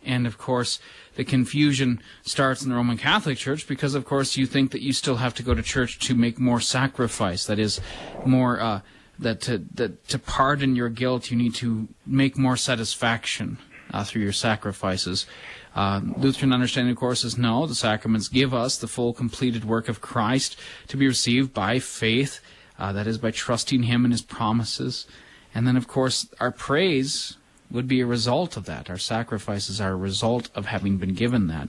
[0.04, 0.78] And of course,
[1.14, 4.92] the confusion starts in the Roman Catholic Church because, of course, you think that you
[4.92, 7.46] still have to go to church to make more sacrifice.
[7.46, 7.80] That is,
[8.24, 8.80] more uh,
[9.18, 13.58] that to that to pardon your guilt, you need to make more satisfaction
[13.92, 15.26] uh, through your sacrifices.
[15.74, 17.66] Uh, Lutheran understanding, of course, is no.
[17.66, 22.40] The sacraments give us the full, completed work of Christ to be received by faith.
[22.78, 25.06] Uh, that is by trusting Him and His promises.
[25.54, 27.36] And then, of course, our praise
[27.72, 28.88] would be a result of that.
[28.90, 31.68] Our sacrifices are a result of having been given that.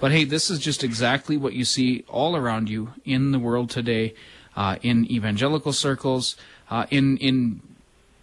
[0.00, 3.70] But hey, this is just exactly what you see all around you in the world
[3.70, 4.14] today,
[4.56, 6.36] uh, in evangelical circles,
[6.70, 7.60] uh, in in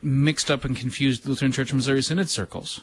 [0.02, 2.82] mixed up and confused Lutheran Church Missouri Synod circles.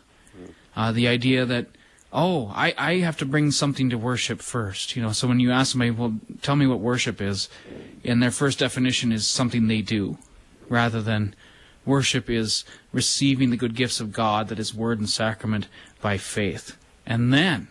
[0.74, 1.66] Uh, the idea that
[2.12, 4.96] oh, I, I have to bring something to worship first.
[4.96, 7.48] You know, so when you ask somebody, well, tell me what worship is,
[8.04, 10.18] and their first definition is something they do,
[10.68, 11.34] rather than
[11.86, 15.66] Worship is receiving the good gifts of God, that is word and sacrament,
[16.00, 16.76] by faith.
[17.06, 17.68] And then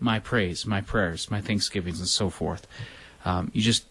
[0.00, 2.66] my praise, my prayers, my thanksgivings, and so forth.
[3.24, 3.84] Um, you just,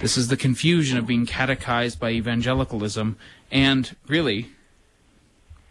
[0.00, 3.16] this is the confusion of being catechized by evangelicalism
[3.50, 4.48] and really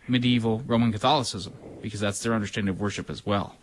[0.07, 3.55] medieval Roman Catholicism, because that's their understanding of worship as well.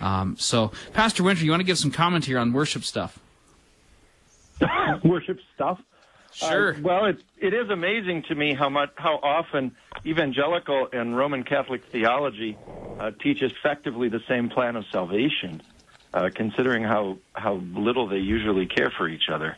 [0.00, 3.18] Um, so, Pastor Winter, you want to give some comment here on worship stuff?
[5.04, 5.80] worship stuff.
[6.34, 6.74] Sure.
[6.74, 11.44] Uh, well, it it is amazing to me how much how often evangelical and Roman
[11.44, 12.56] Catholic theology
[12.98, 15.62] uh, teach effectively the same plan of salvation,
[16.12, 19.56] uh, considering how how little they usually care for each other.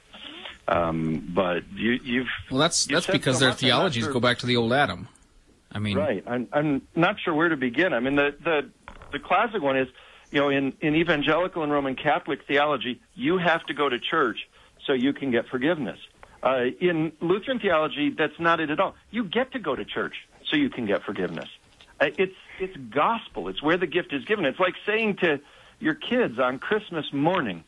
[0.68, 4.04] Um, but you, you've well, that's you've that's because so their much, I'm not theologies
[4.04, 5.08] sure- go back to the old Adam.
[5.72, 6.22] I mean, right.
[6.26, 7.92] I'm, I'm not sure where to begin.
[7.92, 8.70] I mean, the, the,
[9.12, 9.88] the classic one is,
[10.30, 14.38] you know, in, in evangelical and Roman Catholic theology, you have to go to church
[14.86, 15.98] so you can get forgiveness.
[16.42, 18.94] Uh, in Lutheran theology, that's not it at all.
[19.10, 20.14] You get to go to church
[20.50, 21.48] so you can get forgiveness.
[22.00, 23.48] Uh, it's, it's gospel.
[23.48, 24.44] It's where the gift is given.
[24.44, 25.40] It's like saying to
[25.80, 27.64] your kids on Christmas morning,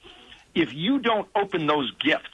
[0.54, 2.28] if you don't open those gifts,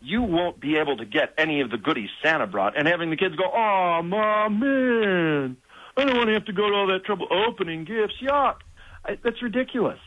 [0.00, 2.76] you won't be able to get any of the goodies Santa brought.
[2.76, 5.56] And having the kids go, oh, mom, man,
[5.96, 8.14] I don't want to have to go to all that trouble opening gifts.
[8.20, 8.56] Yuck.
[9.04, 9.98] I, that's ridiculous.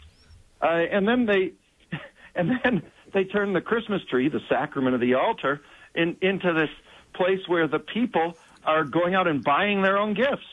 [0.62, 1.54] Uh, and then they,
[2.36, 2.84] and then
[3.16, 5.62] they turn the Christmas tree, the sacrament of the altar,
[5.96, 6.70] in, into this
[7.14, 10.46] place where the people are going out and buying their own gifts.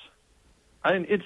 [0.85, 1.25] I And it's,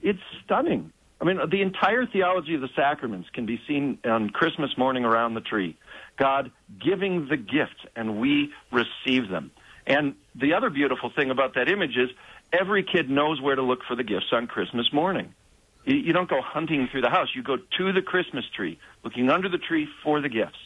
[0.00, 0.90] it's stunning.
[1.20, 5.34] I mean, the entire theology of the sacraments can be seen on Christmas morning around
[5.34, 5.76] the tree.
[6.16, 6.50] God
[6.82, 9.50] giving the gifts, and we receive them.
[9.86, 12.08] And the other beautiful thing about that image is
[12.50, 15.34] every kid knows where to look for the gifts on Christmas morning.
[15.84, 17.28] You, you don't go hunting through the house.
[17.34, 20.58] You go to the Christmas tree, looking under the tree for the gifts.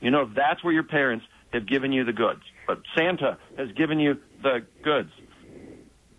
[0.00, 2.42] You know, that's where your parents have given you the goods.
[2.66, 5.10] But Santa has given you the goods.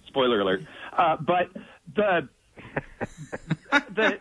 [0.07, 0.63] Spoiler alert.
[0.95, 1.49] Uh, but
[1.95, 2.29] the,
[3.71, 4.19] the,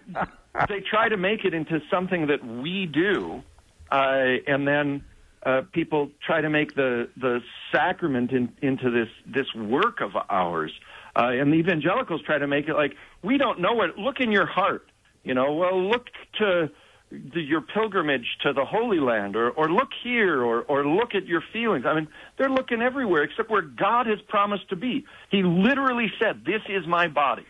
[0.68, 3.42] they try to make it into something that we do,
[3.90, 5.04] uh, and then
[5.44, 7.40] uh, people try to make the the
[7.72, 10.72] sacrament in, into this this work of ours.
[11.14, 13.98] Uh, and the evangelicals try to make it like we don't know it.
[13.98, 14.90] Look in your heart,
[15.24, 15.52] you know.
[15.54, 16.06] Well, look
[16.38, 16.70] to
[17.10, 21.26] the, your pilgrimage to the Holy Land, or or look here, or or look at
[21.26, 21.84] your feelings.
[21.86, 25.04] I mean, they're looking everywhere except where God has promised to be.
[25.30, 27.46] He literally said, "This is my body."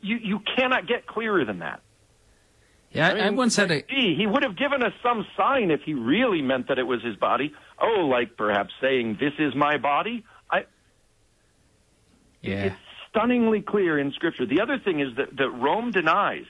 [0.00, 1.80] You you cannot get clearer than that.
[2.90, 3.82] Yeah, I, I once had a.
[3.82, 7.02] Gee, he would have given us some sign if he really meant that it was
[7.02, 7.52] his body.
[7.80, 10.24] Oh, like perhaps saying, "This is my body."
[12.44, 12.46] I.
[12.48, 12.64] Yeah.
[12.64, 12.76] It's
[13.10, 14.46] stunningly clear in Scripture.
[14.46, 16.44] The other thing is that that Rome denies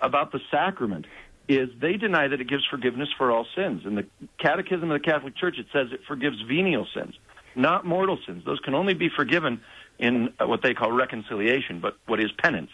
[0.00, 1.06] about the sacrament
[1.48, 3.82] is they deny that it gives forgiveness for all sins.
[3.84, 4.06] In the
[4.38, 7.14] Catechism of the Catholic Church, it says it forgives venial sins,
[7.56, 8.44] not mortal sins.
[8.44, 9.60] Those can only be forgiven
[9.98, 12.70] in uh, what they call reconciliation, but what is penance.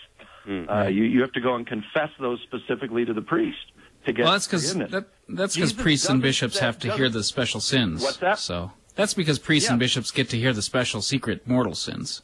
[0.48, 3.58] Uh, you, you have to go and confess those specifically to the priest
[4.06, 4.92] to get Well, that's because forgiveness.
[4.92, 8.02] that, that's because priests and bishops say- have to hear the special sins.
[8.02, 8.38] What's that?
[8.38, 9.72] So that's because priests Yeah.
[9.74, 12.22] and bishops get to hear the special secret mortal sins.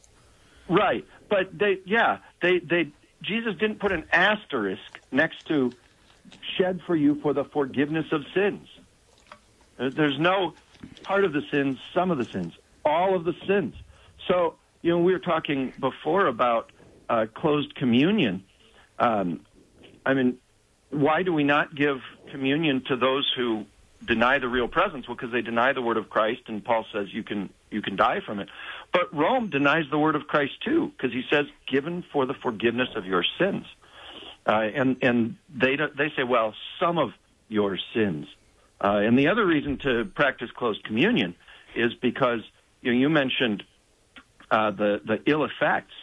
[0.67, 2.87] Right, but they, yeah, they, they,
[3.21, 5.71] Jesus didn't put an asterisk next to
[6.57, 8.67] shed for you for the forgiveness of sins.
[9.77, 10.53] There's no
[11.03, 13.75] part of the sins, some of the sins, all of the sins.
[14.27, 16.71] So, you know, we were talking before about
[17.09, 18.43] uh, closed communion.
[18.97, 19.41] Um,
[20.05, 20.37] I mean,
[20.89, 21.97] why do we not give
[22.31, 23.65] communion to those who
[24.05, 25.07] deny the real presence?
[25.07, 27.95] Well, because they deny the word of Christ, and Paul says you can you can
[27.95, 28.49] die from it.
[28.95, 32.87] But Rome denies the word of Christ too, because he says, "Given for the forgiveness
[32.95, 33.65] of your sins,"
[34.45, 37.09] uh, and and they they say, "Well, some of
[37.49, 38.25] your sins."
[38.81, 41.35] Uh, and the other reason to practice closed communion
[41.75, 42.39] is because
[42.81, 43.63] you know you mentioned
[44.49, 45.93] uh, the the ill effects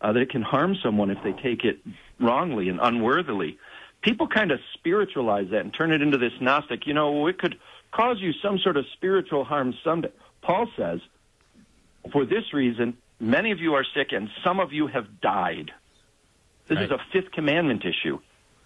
[0.00, 1.78] uh, that it can harm someone if they take it
[2.18, 3.58] wrongly and unworthily.
[4.02, 6.84] People kind of spiritualize that and turn it into this Gnostic.
[6.84, 7.60] You know, it could
[7.92, 10.10] cause you some sort of spiritual harm someday.
[10.42, 10.98] Paul says,
[12.12, 15.70] for this reason, many of you are sick and some of you have died.
[16.68, 18.20] This is a fifth commandment issue.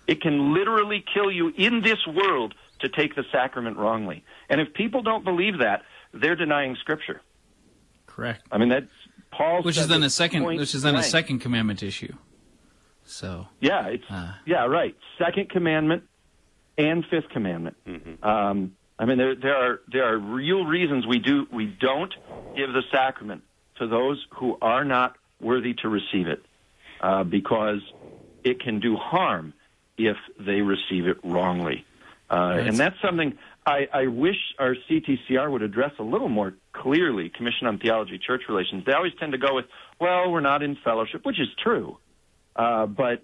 [0.06, 4.22] It can literally kill you in this world to take the sacrament wrongly.
[4.50, 7.22] And if people don't believe that, they're denying Scripture.
[8.06, 8.42] Correct.
[8.52, 8.86] I mean, that's
[9.30, 9.62] Paul.
[9.62, 10.44] Which is then a second.
[10.44, 12.14] Which is then a second commandment issue.
[13.04, 14.04] So Yeah, it's
[14.46, 14.96] yeah, right.
[15.18, 16.04] Second commandment
[16.78, 17.76] and fifth commandment.
[18.22, 22.14] Um, I mean, there there are there are real reasons we do we don't
[22.56, 23.42] give the sacrament
[23.78, 26.44] to those who are not worthy to receive it,
[27.00, 27.80] uh, because
[28.44, 29.52] it can do harm
[29.98, 31.84] if they receive it wrongly,
[32.30, 33.36] uh, and that's something
[33.66, 37.30] I, I wish our CTCR would address a little more clearly.
[37.30, 38.84] Commission on Theology, Church Relations.
[38.84, 39.64] They always tend to go with,
[40.00, 41.98] "Well, we're not in fellowship," which is true.
[42.54, 43.22] Uh, but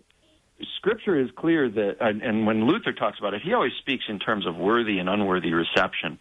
[0.77, 4.19] Scripture is clear that, and, and when Luther talks about it, he always speaks in
[4.19, 6.19] terms of worthy and unworthy reception,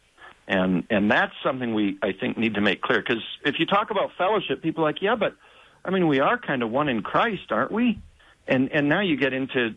[0.47, 3.01] and and that's something we I think need to make clear.
[3.01, 5.35] Because if you talk about fellowship, people are like, yeah, but
[5.83, 7.99] I mean, we are kind of one in Christ, aren't we?
[8.47, 9.75] And and now you get into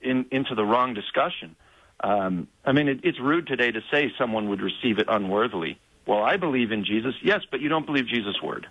[0.00, 1.56] in, into the wrong discussion.
[2.00, 5.78] Um, I mean, it, it's rude today to say someone would receive it unworthily.
[6.06, 8.66] Well, I believe in Jesus, yes, but you don't believe Jesus' word.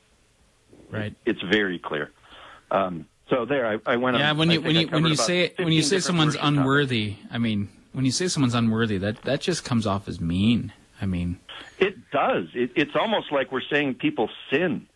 [0.90, 1.14] Right.
[1.26, 2.12] It's very clear.
[2.72, 4.18] Um, so there, I, I went.
[4.18, 7.38] Yeah, on, when you when you when you say when you say someone's unworthy, I
[7.38, 10.72] mean, when you say someone's unworthy, that that just comes off as mean.
[11.02, 11.40] I mean,
[11.80, 12.48] It does.
[12.54, 14.88] It, it's almost like we're saying people sin.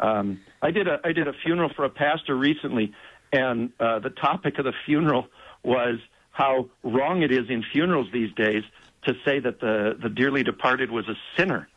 [0.00, 2.92] Um, I did a I did a funeral for a pastor recently,
[3.32, 5.26] and uh, the topic of the funeral
[5.62, 5.98] was
[6.30, 8.64] how wrong it is in funerals these days
[9.06, 11.68] to say that the the dearly departed was a sinner.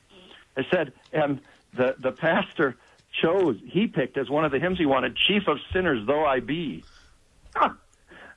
[0.58, 1.41] I said, and
[1.74, 2.78] the the pastor
[3.22, 6.39] chose he picked as one of the hymns he wanted, "Chief of Sinners though I
[6.39, 6.84] be."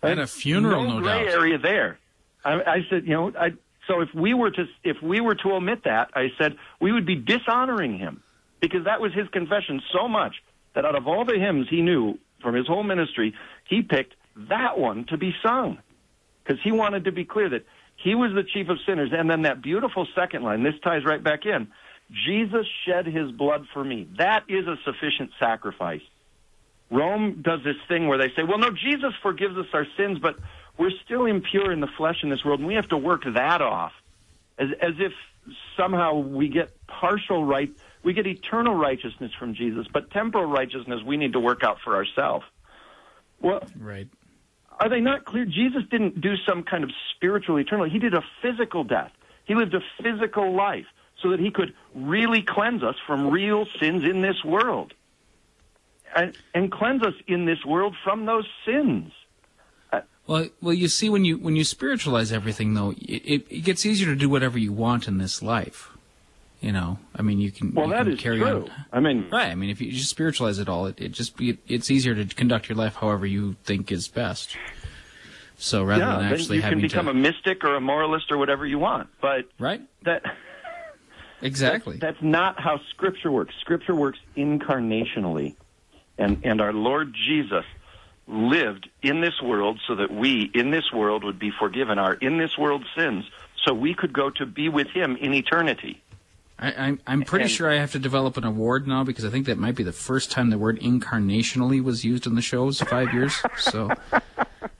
[0.03, 1.35] At a funeral, no gray doubt.
[1.35, 1.99] area there.
[2.45, 3.51] I, I said, you know, I,
[3.89, 7.07] so if we were to if we were to omit that, I said we would
[7.07, 8.22] be dishonoring him
[8.61, 10.37] because that was his confession so much
[10.74, 13.35] that out of all the hymns he knew from his whole ministry,
[13.68, 14.14] he picked
[14.49, 15.79] that one to be sung
[16.45, 17.66] because he wanted to be clear that
[17.97, 19.11] he was the chief of sinners.
[19.12, 21.68] And then that beautiful second line, this ties right back in.
[22.11, 24.09] Jesus shed his blood for me.
[24.17, 26.01] That is a sufficient sacrifice.
[26.91, 30.37] Rome does this thing where they say, well, no, Jesus forgives us our sins, but
[30.79, 33.61] we're still impure in the flesh in this world, and we have to work that
[33.61, 33.93] off.
[34.59, 35.13] As, as if
[35.77, 37.71] somehow we get partial right,
[38.03, 41.95] we get eternal righteousness from Jesus, but temporal righteousness we need to work out for
[41.95, 42.47] ourselves.
[43.41, 44.09] Well, right.
[44.81, 45.45] are they not clear?
[45.45, 47.89] Jesus didn't do some kind of spiritual eternal.
[47.89, 49.13] He did a physical death.
[49.45, 50.87] He lived a physical life
[51.23, 54.95] so that he could really cleanse us from real sins in this world.
[56.14, 59.12] And, and cleanse us in this world from those sins.
[60.29, 64.09] Well, well, you see, when you when you spiritualize everything, though, it, it gets easier
[64.09, 65.91] to do whatever you want in this life.
[66.61, 67.73] You know, I mean, you can.
[67.73, 68.64] Well, you that can is carry true.
[68.64, 68.71] On.
[68.93, 69.49] I mean, right.
[69.49, 72.27] I mean, if you just spiritualize it all, it, it just be it's easier to
[72.35, 74.55] conduct your life however you think is best.
[75.57, 78.37] So rather yeah, than actually you can become to, a mystic or a moralist or
[78.37, 79.09] whatever you want.
[79.23, 80.23] But right, that
[81.43, 81.97] exactly.
[81.99, 83.55] that's not how Scripture works.
[83.61, 85.55] Scripture works incarnationally,
[86.18, 87.64] and and our Lord Jesus
[88.26, 92.39] lived in this world so that we in this world would be forgiven our in
[92.39, 93.24] this world sins,
[93.64, 96.03] so we could go to be with Him in eternity.
[96.61, 99.30] I, I'm I'm pretty And- sure I have to develop an award now because I
[99.30, 102.80] think that might be the first time the word incarnationally was used in the shows
[102.80, 103.41] five years.
[103.59, 103.91] So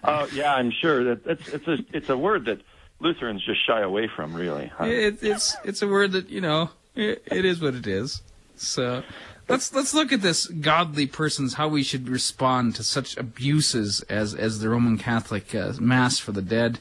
[0.03, 2.61] Oh yeah, I'm sure that it's it's a it's a word that
[3.01, 4.73] Lutherans just shy away from, really.
[4.81, 8.23] it, it's it's a word that you know it, it is what it is.
[8.57, 9.05] So
[9.49, 14.35] let's let's look at this godly person's how we should respond to such abuses as
[14.35, 16.81] as the Roman Catholic uh, Mass for the dead,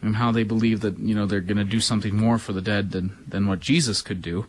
[0.00, 2.62] and how they believe that you know they're going to do something more for the
[2.62, 4.46] dead than than what Jesus could do.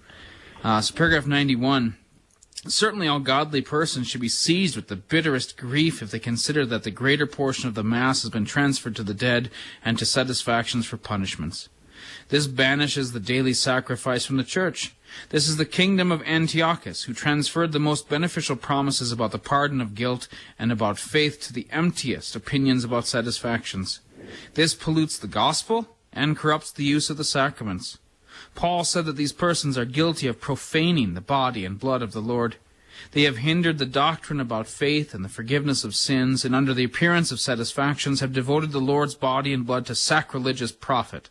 [0.63, 1.97] Uh, so paragraph ninety one.
[2.65, 6.83] Certainly, all godly persons should be seized with the bitterest grief if they consider that
[6.83, 9.51] the greater portion of the Mass has been transferred to the dead
[9.83, 11.67] and to satisfactions for punishments.
[12.29, 14.95] This banishes the daily sacrifice from the church.
[15.29, 19.81] This is the kingdom of Antiochus, who transferred the most beneficial promises about the pardon
[19.81, 23.99] of guilt and about faith to the emptiest opinions about satisfactions.
[24.53, 27.97] This pollutes the gospel and corrupts the use of the sacraments.
[28.55, 32.21] Paul said that these persons are guilty of profaning the body and blood of the
[32.21, 32.57] Lord.
[33.11, 36.83] They have hindered the doctrine about faith and the forgiveness of sins, and under the
[36.83, 41.29] appearance of satisfactions have devoted the Lord's body and blood to sacrilegious profit.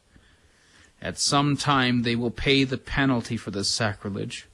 [1.00, 4.46] At some time they will pay the penalty for this sacrilege.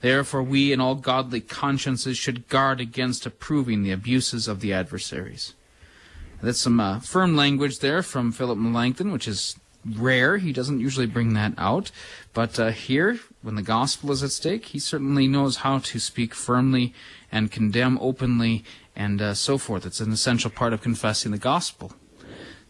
[0.00, 5.54] Therefore we in all godly consciences should guard against approving the abuses of the adversaries.
[6.42, 10.38] That's some uh, firm language there from Philip Melanchthon, which is rare.
[10.38, 11.90] He doesn't usually bring that out.
[12.32, 16.34] But uh, here, when the gospel is at stake, he certainly knows how to speak
[16.34, 16.94] firmly
[17.30, 18.64] and condemn openly
[18.96, 19.86] and uh, so forth.
[19.86, 21.92] It's an essential part of confessing the gospel.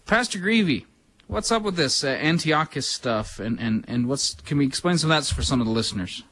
[0.06, 0.86] Pastor Greavy,
[1.26, 5.10] what's up with this uh, Antiochus stuff, and, and, and what's can we explain some
[5.10, 6.24] of that for some of the listeners?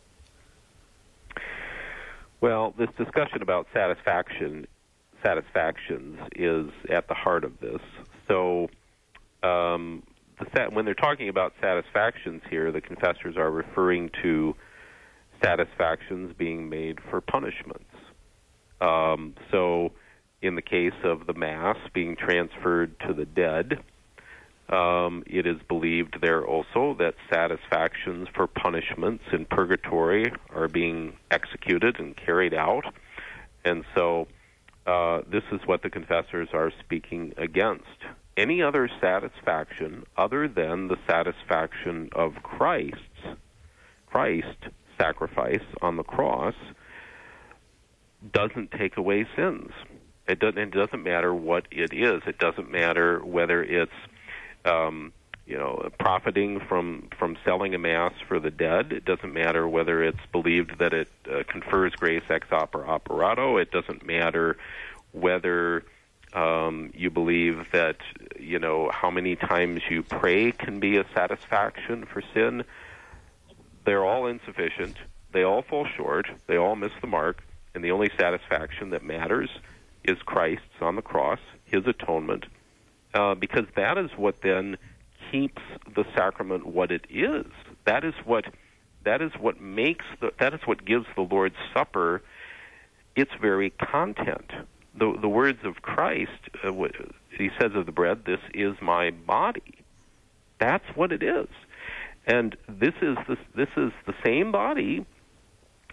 [2.41, 4.67] Well, this discussion about satisfaction,
[5.23, 7.81] satisfactions is at the heart of this.
[8.27, 8.69] So,
[9.45, 10.03] um,
[10.45, 14.55] the sat- when they're talking about satisfactions here, the confessors are referring to
[15.43, 17.85] satisfactions being made for punishments.
[18.81, 19.93] Um, so,
[20.41, 23.79] in the case of the Mass being transferred to the dead,
[24.69, 32.01] um, it is believed there also that satisfactions for punishments in purgatory are being executed
[32.01, 32.85] and carried out.
[33.65, 34.27] And so
[34.87, 37.85] uh, this is what the confessors are speaking against.
[38.37, 42.99] Any other satisfaction other than the satisfaction of Christ's
[44.07, 44.59] Christ
[44.99, 46.55] sacrifice on the cross
[48.33, 49.71] doesn't take away sins.
[50.29, 50.59] It doesn't.
[50.59, 52.23] It doesn't matter what it is.
[52.27, 53.93] It doesn't matter whether it's
[54.65, 55.13] um,
[55.47, 58.93] you know, profiting from from selling a mass for the dead.
[58.93, 63.57] It doesn't matter whether it's believed that it uh, confers grace ex opere operato.
[63.57, 64.57] It doesn't matter
[65.11, 65.85] whether
[66.35, 67.97] um, you believe that
[68.39, 72.65] you know how many times you pray can be a satisfaction for sin.
[73.85, 74.97] They're all insufficient.
[75.33, 76.27] They all fall short.
[76.47, 77.43] They all miss the mark.
[77.75, 79.51] And the only satisfaction that matters
[80.05, 82.45] is Christ's on the cross, His atonement,
[83.15, 84.77] uh, because that is what then
[85.31, 85.63] keeps
[85.95, 87.47] the sacrament what it is.
[87.85, 88.45] That is what
[89.05, 92.23] that is what makes the that is what gives the Lord's Supper
[93.17, 94.51] its very content.
[94.95, 96.31] The the words of Christ,
[96.65, 96.93] uh, what,
[97.31, 99.75] he says of the bread, "This is my body."
[100.59, 101.49] That's what it is,
[102.27, 105.05] and this is the, this is the same body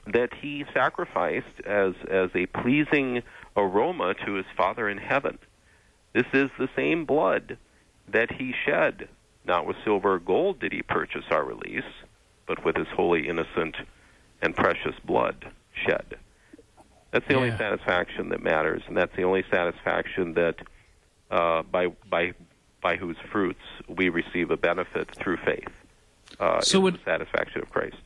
[0.05, 3.23] that he sacrificed as as a pleasing
[3.55, 5.39] aroma to his Father in heaven.
[6.13, 7.57] This is the same blood
[8.07, 9.07] that he shed
[9.45, 11.91] not with silver or gold did he purchase our release,
[12.45, 13.75] but with his holy, innocent,
[14.41, 16.17] and precious blood shed.
[17.11, 17.39] That's the yeah.
[17.39, 20.55] only satisfaction that matters, and that's the only satisfaction that
[21.31, 22.33] uh, by by
[22.81, 25.67] by whose fruits we receive a benefit through faith.
[26.39, 27.97] Uh, so would, the satisfaction of Christ.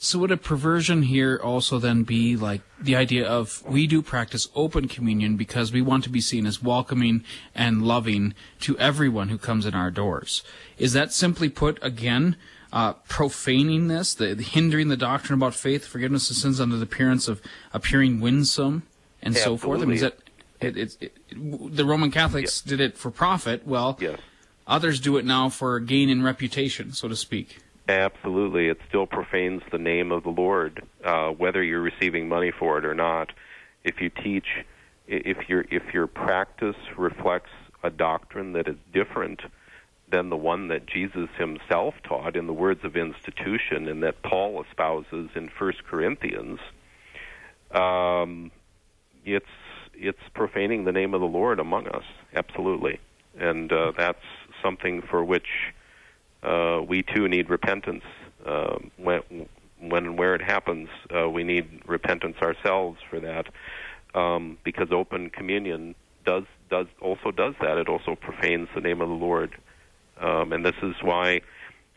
[0.00, 4.48] So would a perversion here also then be like the idea of we do practice
[4.54, 9.38] open communion because we want to be seen as welcoming and loving to everyone who
[9.38, 10.44] comes in our doors?
[10.78, 12.36] Is that simply put again
[12.72, 16.82] uh, profaning this, the, the, hindering the doctrine about faith, forgiveness of sins under the
[16.82, 17.40] appearance of
[17.72, 18.82] appearing winsome
[19.22, 19.82] and so forth?
[19.82, 20.18] I mean, is that
[20.60, 23.66] it, it, it, the Roman Catholics did it for profit.
[23.66, 24.18] Well, yes.
[24.66, 27.58] others do it now for gain in reputation, so to speak.
[27.88, 32.76] Absolutely, it still profanes the name of the Lord, uh, whether you're receiving money for
[32.76, 33.32] it or not.
[33.82, 34.46] If you teach,
[35.06, 37.50] if your if your practice reflects
[37.82, 39.40] a doctrine that is different
[40.10, 44.62] than the one that Jesus himself taught in the words of institution and that Paul
[44.62, 46.60] espouses in First Corinthians,
[47.70, 48.50] um,
[49.24, 49.46] it's
[49.94, 52.04] it's profaning the name of the Lord among us.
[52.34, 53.00] Absolutely,
[53.38, 54.22] and uh, that's
[54.62, 55.48] something for which
[56.42, 58.04] uh, we too need repentance.
[58.46, 59.48] Uh, when,
[59.80, 63.46] when and where it happens, uh, we need repentance ourselves for that,
[64.14, 65.94] um, because open communion
[66.24, 67.78] does does also does that.
[67.78, 69.56] It also profanes the name of the Lord,
[70.20, 71.42] um, and this is why,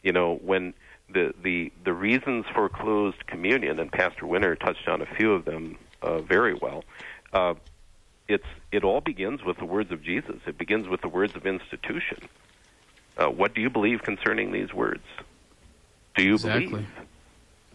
[0.04, 0.74] you know, when
[1.14, 5.46] the the the reasons for closed communion, and Pastor Winter touched on a few of
[5.46, 6.84] them uh, very well.
[7.34, 7.56] Uh,
[8.28, 10.38] it's it all begins with the words of Jesus.
[10.46, 12.30] It begins with the words of institution.
[13.18, 15.04] Uh, what do you believe concerning these words?
[16.16, 16.68] Do you exactly.
[16.68, 16.88] believe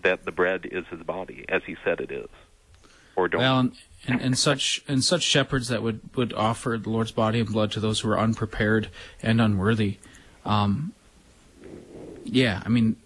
[0.02, 2.28] that the bread is his body, as he said it is,
[3.16, 3.40] or don't?
[3.40, 3.72] Well, and,
[4.06, 7.70] and, and such and such shepherds that would would offer the Lord's body and blood
[7.72, 8.88] to those who are unprepared
[9.22, 9.98] and unworthy.
[10.46, 10.92] Um,
[12.24, 12.96] yeah, I mean,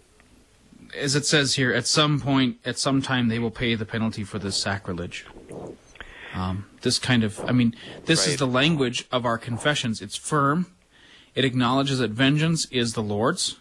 [0.96, 4.24] as it says here, at some point, at some time, they will pay the penalty
[4.24, 5.26] for this sacrilege.
[6.34, 7.74] Um, this kind of, I mean,
[8.04, 8.32] this right.
[8.32, 10.00] is the language of our confessions.
[10.00, 10.66] It's firm
[11.34, 13.56] it acknowledges that vengeance is the Lord's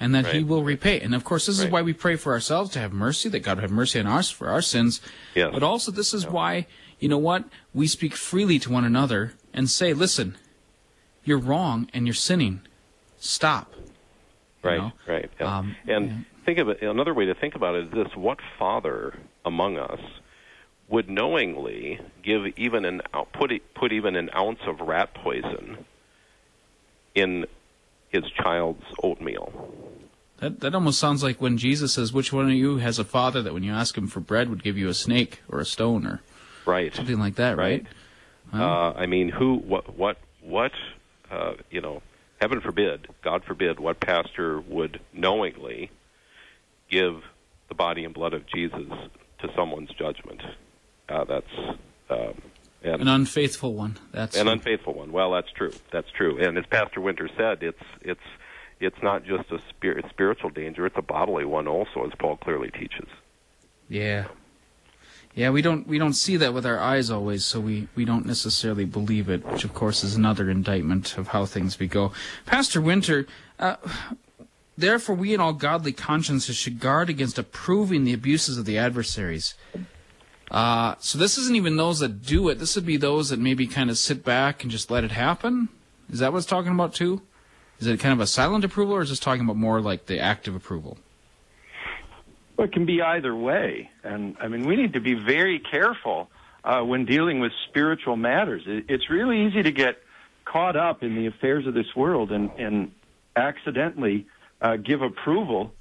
[0.00, 0.36] and that right.
[0.36, 1.00] he will repay.
[1.00, 1.66] And of course, this right.
[1.66, 4.30] is why we pray for ourselves to have mercy, that God have mercy on us
[4.30, 5.00] for our sins.
[5.34, 5.50] Yes.
[5.52, 6.30] But also, this is yeah.
[6.30, 6.66] why,
[7.00, 7.44] you know what?
[7.74, 10.36] We speak freely to one another and say, listen,
[11.24, 12.60] you're wrong and you're sinning.
[13.18, 13.72] Stop.
[14.62, 14.92] Right, know?
[15.06, 15.30] right.
[15.40, 15.58] Yeah.
[15.58, 16.16] Um, and yeah.
[16.44, 19.14] think of it, another way to think about it is this what father
[19.44, 20.00] among us
[20.88, 23.02] would knowingly give even an
[23.32, 25.84] put put even an ounce of rat poison
[27.14, 27.46] in
[28.08, 29.72] his child's oatmeal.
[30.38, 33.42] That that almost sounds like when Jesus says, "Which one of you has a father
[33.42, 36.06] that when you ask him for bread would give you a snake or a stone
[36.06, 36.20] or
[36.66, 37.84] right something like that?" Right.
[37.84, 37.86] right?
[38.52, 40.72] Uh, I mean, who, what, what, what?
[41.30, 42.02] Uh, you know,
[42.40, 45.90] heaven forbid, God forbid, what pastor would knowingly
[46.90, 47.22] give
[47.68, 48.88] the body and blood of Jesus
[49.40, 50.42] to someone's judgment?
[51.08, 51.78] Uh, that's
[52.10, 52.42] um,
[52.82, 53.98] and an unfaithful one.
[54.12, 55.10] That's an unfaithful one.
[55.10, 55.72] Well, that's true.
[55.90, 56.38] That's true.
[56.38, 58.20] And as Pastor Winter said, it's it's
[58.80, 62.70] it's not just a spirit, spiritual danger; it's a bodily one also, as Paul clearly
[62.70, 63.08] teaches.
[63.88, 64.26] Yeah,
[65.38, 65.50] yeah.
[65.50, 68.84] We don't we don't see that with our eyes always, so we we don't necessarily
[68.84, 72.12] believe it, which of course is another indictment of how things be go.
[72.46, 73.26] Pastor Winter.
[73.58, 73.76] Uh,
[74.78, 79.54] Therefore, we in all godly consciences should guard against approving the abuses of the adversaries.
[80.52, 82.60] Uh, so this isn't even those that do it.
[82.60, 85.68] This would be those that maybe kind of sit back and just let it happen.
[86.10, 87.22] Is that what it's talking about too?
[87.80, 90.20] Is it kind of a silent approval, or is this talking about more like the
[90.20, 90.96] active approval?
[92.58, 96.28] Well, it can be either way, and I mean we need to be very careful
[96.64, 98.62] uh, when dealing with spiritual matters.
[98.66, 100.02] It's really easy to get
[100.44, 102.90] caught up in the affairs of this world and, and
[103.36, 104.26] accidentally
[104.60, 105.72] uh, give approval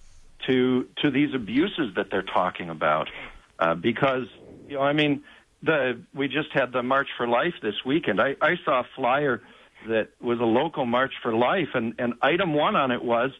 [0.45, 3.09] to to these abuses that they're talking about,
[3.57, 4.27] uh, because
[4.67, 5.23] you know, I mean,
[5.63, 8.21] the we just had the March for Life this weekend.
[8.21, 9.41] I, I saw a flyer
[9.87, 13.31] that was a local March for Life, and, and item one on it was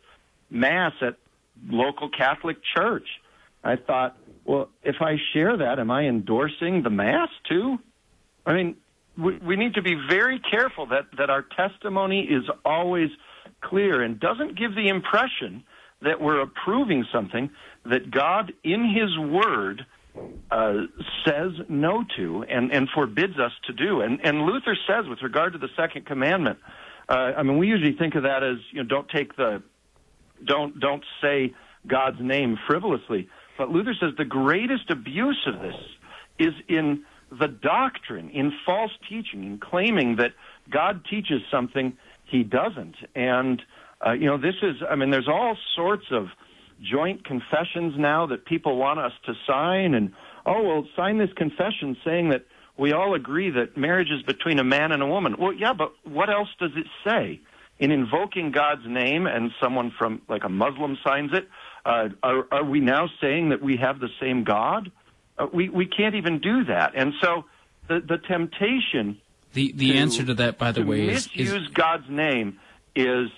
[0.49, 1.17] mass at
[1.69, 3.07] local Catholic church.
[3.68, 7.78] I thought, well, if I share that, am I endorsing the mass too?
[8.45, 8.78] I mean,
[9.18, 13.09] we, we need to be very careful that, that our testimony is always
[13.61, 15.63] clear and doesn't give the impression
[16.01, 17.49] that we're approving something
[17.86, 19.86] that God, in His Word,
[20.49, 20.74] uh,
[21.26, 24.01] says no to and, and forbids us to do.
[24.01, 26.59] And, and Luther says, with regard to the second commandment,
[27.09, 29.61] uh, I mean, we usually think of that as you know, don't take the,
[30.43, 31.53] don't don't say
[31.88, 33.30] God's name frivolously.
[33.57, 35.75] But Luther says the greatest abuse of this
[36.39, 40.33] is in the doctrine, in false teaching, in claiming that
[40.69, 42.95] God teaches something He doesn't.
[43.15, 43.61] And
[44.05, 46.27] uh, you know, this is, I mean, there's all sorts of
[46.81, 49.93] joint confessions now that people want us to sign.
[49.93, 50.13] And
[50.45, 52.45] oh well sign this confession saying that
[52.77, 55.35] we all agree that marriage is between a man and a woman.
[55.39, 57.39] Well yeah but what else does it say?
[57.79, 61.47] In invoking god's name and someone from like a muslim signs it
[61.88, 64.91] uh, are, are we now saying that we have the same god
[65.38, 67.45] uh, we we can't even do that and so
[67.88, 69.17] the the temptation
[69.53, 72.59] the the to, answer to that by the way is, is god's name
[72.95, 73.29] is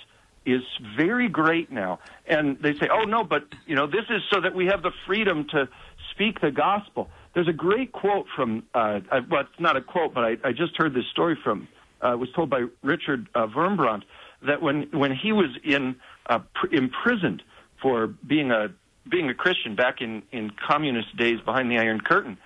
[0.45, 0.63] is
[0.97, 1.99] very great now.
[2.25, 4.91] And they say, oh, no, but, you know, this is so that we have the
[5.05, 5.67] freedom to
[6.11, 7.09] speak the gospel.
[7.33, 10.75] There's a great quote from, uh, well, it's not a quote, but I, I just
[10.77, 11.67] heard this story from,
[12.01, 14.03] uh, was told by Richard uh, Wurmbrand,
[14.41, 15.95] that when, when he was in,
[16.27, 17.43] uh, pr- imprisoned
[17.81, 18.67] for being a,
[19.09, 22.37] being a Christian back in, in communist days behind the Iron Curtain,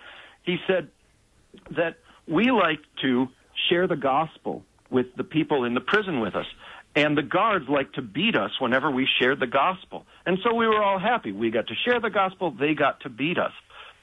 [0.44, 0.90] he said
[1.72, 3.28] that we like to
[3.70, 6.46] share the gospel with the people in the prison with us.
[6.96, 10.06] And the guards liked to beat us whenever we shared the gospel.
[10.26, 11.32] And so we were all happy.
[11.32, 13.52] We got to share the gospel, they got to beat us.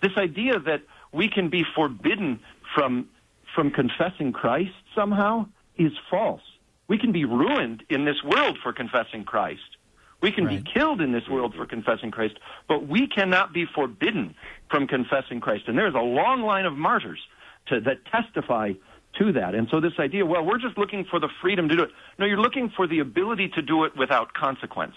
[0.03, 2.41] This idea that we can be forbidden
[2.75, 3.09] from,
[3.55, 6.43] from confessing Christ somehow is false.
[6.89, 9.77] We can be ruined in this world for confessing Christ.
[10.23, 10.63] We can right.
[10.63, 12.35] be killed in this world for confessing Christ,
[12.69, 14.35] but we cannot be forbidden
[14.71, 15.65] from confessing Christ.
[15.67, 17.21] And there's a long line of martyrs
[17.69, 18.73] to, that testify
[19.19, 19.55] to that.
[19.55, 21.91] And so this idea, well, we're just looking for the freedom to do it.
[22.19, 24.95] No, you're looking for the ability to do it without consequence.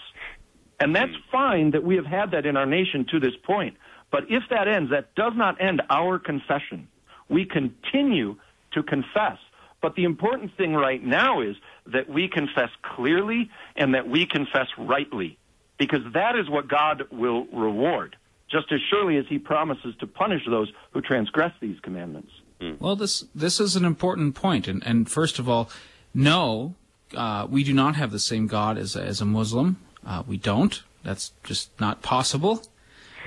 [0.78, 3.76] And that's fine that we have had that in our nation to this point.
[4.10, 6.88] But if that ends, that does not end our confession.
[7.28, 8.36] We continue
[8.72, 9.38] to confess.
[9.84, 11.56] But the important thing right now is
[11.92, 15.36] that we confess clearly and that we confess rightly.
[15.78, 18.16] Because that is what God will reward,
[18.50, 22.30] just as surely as he promises to punish those who transgress these commandments.
[22.62, 22.80] Mm.
[22.80, 25.68] Well, this this is an important point, and and first of all,
[26.14, 26.76] no,
[27.14, 29.76] uh, we do not have the same God as as a Muslim.
[30.06, 30.82] Uh, we don't.
[31.02, 32.62] That's just not possible.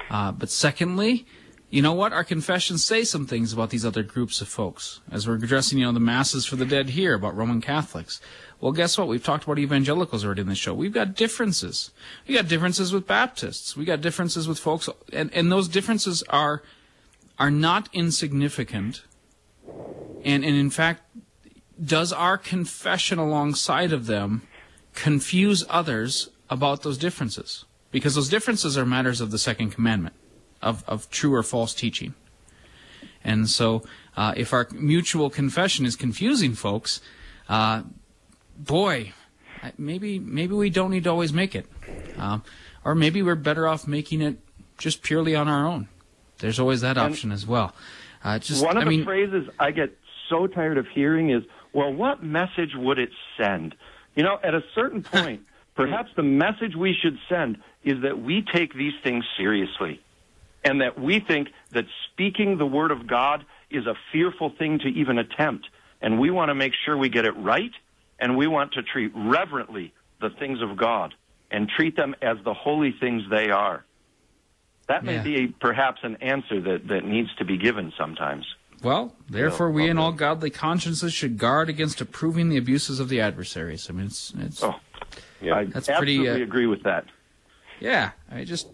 [0.10, 1.28] Uh, but secondly,
[1.70, 2.14] you know what?
[2.14, 5.02] Our confessions say some things about these other groups of folks.
[5.12, 8.22] As we're addressing, you know, the masses for the dead here about Roman Catholics.
[8.62, 9.08] Well, guess what?
[9.08, 10.74] We've talked about evangelicals already in the show.
[10.74, 11.92] We've got differences.
[12.28, 13.76] We got differences with Baptists.
[13.76, 16.64] We got differences with folks, and and those differences are
[17.38, 19.04] are not insignificant
[20.28, 21.04] and, and in fact,
[21.84, 24.42] does our confession alongside of them
[24.94, 27.66] confuse others about those differences?
[27.92, 30.16] Because those differences are matters of the second commandment,
[30.62, 32.14] of, of true or false teaching.
[33.24, 33.84] And so,
[34.16, 37.02] uh, if our mutual confession is confusing folks,
[37.50, 37.84] uh,
[38.58, 39.14] boy,
[39.78, 41.66] maybe maybe we don't need to always make it,
[42.18, 42.44] um,
[42.86, 44.38] or maybe we're better off making it
[44.78, 45.88] just purely on our own.
[46.40, 47.74] There's always that option as well.
[48.24, 49.98] Uh, just, One of I the mean, phrases I get
[50.30, 51.44] so tired of hearing is,
[51.74, 53.76] well, what message would it send?
[54.16, 55.42] You know, at a certain point,
[55.76, 60.02] perhaps the message we should send is that we take these things seriously
[60.64, 64.88] and that we think that speaking the word of God is a fearful thing to
[64.88, 65.68] even attempt.
[66.02, 67.72] And we want to make sure we get it right
[68.20, 71.14] and we want to treat reverently the things of God
[71.52, 73.84] and treat them as the holy things they are.
[74.88, 75.24] That may yeah.
[75.24, 78.46] be perhaps an answer that, that needs to be given sometimes.
[78.84, 83.20] Well, therefore, we in all godly consciences should guard against approving the abuses of the
[83.20, 83.90] adversaries.
[83.90, 84.64] I mean, it's it's.
[84.64, 84.76] Oh,
[85.42, 87.06] yeah, I that's absolutely pretty, uh, agree with that.
[87.80, 88.68] Yeah, I just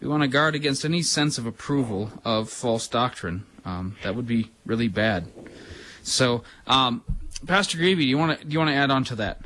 [0.00, 3.44] we want to guard against any sense of approval of false doctrine.
[3.64, 5.26] Um, that would be really bad.
[6.02, 7.02] So, um,
[7.46, 9.40] Pastor Greavy, do you want to do you want to add on to that?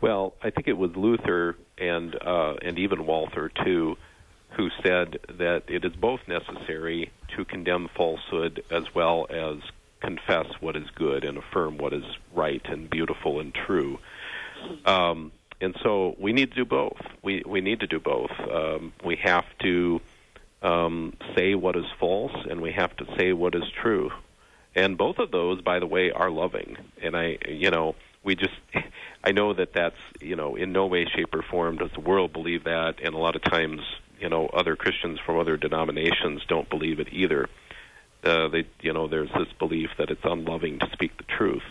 [0.00, 3.96] Well, I think it was Luther and uh, and even Walther too
[4.56, 9.58] who said that it is both necessary to condemn falsehood as well as
[10.00, 13.98] confess what is good and affirm what is right and beautiful and true.
[14.84, 15.32] Um,
[15.62, 17.00] and so we need to do both.
[17.22, 18.32] We we need to do both.
[18.38, 20.00] Um, we have to
[20.62, 24.10] um, say what is false, and we have to say what is true.
[24.74, 26.76] And both of those, by the way, are loving.
[27.02, 28.54] And I, you know, we just,
[29.24, 32.32] I know that that's, you know, in no way, shape, or form does the world
[32.32, 33.82] believe that, and a lot of times,
[34.18, 37.48] you know, other Christians from other denominations don't believe it either.
[38.24, 41.64] Uh, they, you know, there's this belief that it's unloving to speak the truth.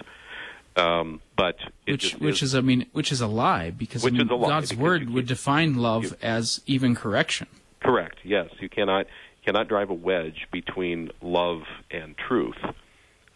[0.81, 4.27] Um, but which, which is, is, I mean, which is a lie because I mean,
[4.27, 7.47] God's word would define love you, as even correction.
[7.81, 8.17] Correct.
[8.23, 9.07] Yes, you cannot
[9.45, 12.57] cannot drive a wedge between love and truth.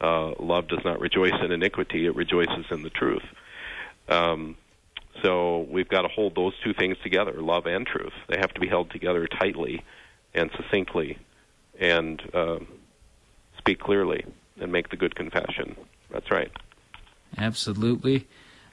[0.02, 3.24] Uh, love does not rejoice in iniquity; it rejoices in the truth.
[4.08, 4.58] Um,
[5.22, 8.14] so we've got to hold those two things together: love and truth.
[8.28, 9.84] They have to be held together tightly
[10.34, 11.18] and succinctly,
[11.80, 12.60] and uh,
[13.58, 14.26] speak clearly
[14.60, 15.76] and make the good confession.
[16.12, 16.52] That's right.
[17.38, 18.28] Absolutely.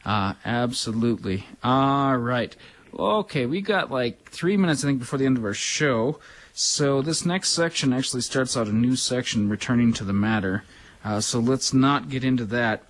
[0.04, 1.46] Uh, absolutely.
[1.62, 2.54] All right.
[2.98, 6.18] Okay, we got like three minutes, I think, before the end of our show.
[6.52, 10.64] So this next section actually starts out a new section, returning to the matter.
[11.04, 12.82] Uh, so let's not get into that.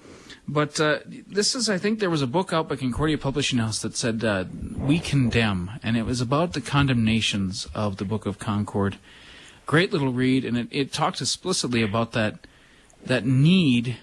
[0.49, 3.81] But uh, this is, I think, there was a book out by Concordia Publishing House
[3.81, 4.45] that said uh,
[4.77, 8.99] "We Condemn," and it was about the condemnations of the Book of Concord.
[9.67, 12.47] Great little read, and it, it talks explicitly about that
[13.07, 13.99] that need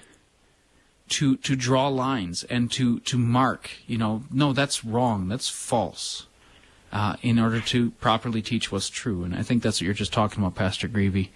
[1.10, 3.72] to to draw lines and to to mark.
[3.88, 5.28] You know, no, that's wrong.
[5.28, 6.26] That's false.
[6.92, 10.12] Uh, in order to properly teach what's true, and I think that's what you're just
[10.12, 11.32] talking about, Pastor Greavy.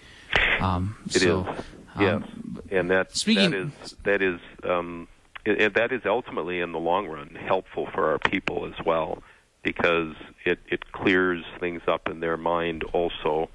[0.60, 1.64] Um, it so, is.
[1.96, 5.06] Yes, um, and that speaking, that is that is um,
[5.44, 9.22] it, it, that is ultimately in the long run helpful for our people as well,
[9.62, 13.48] because it it clears things up in their mind also,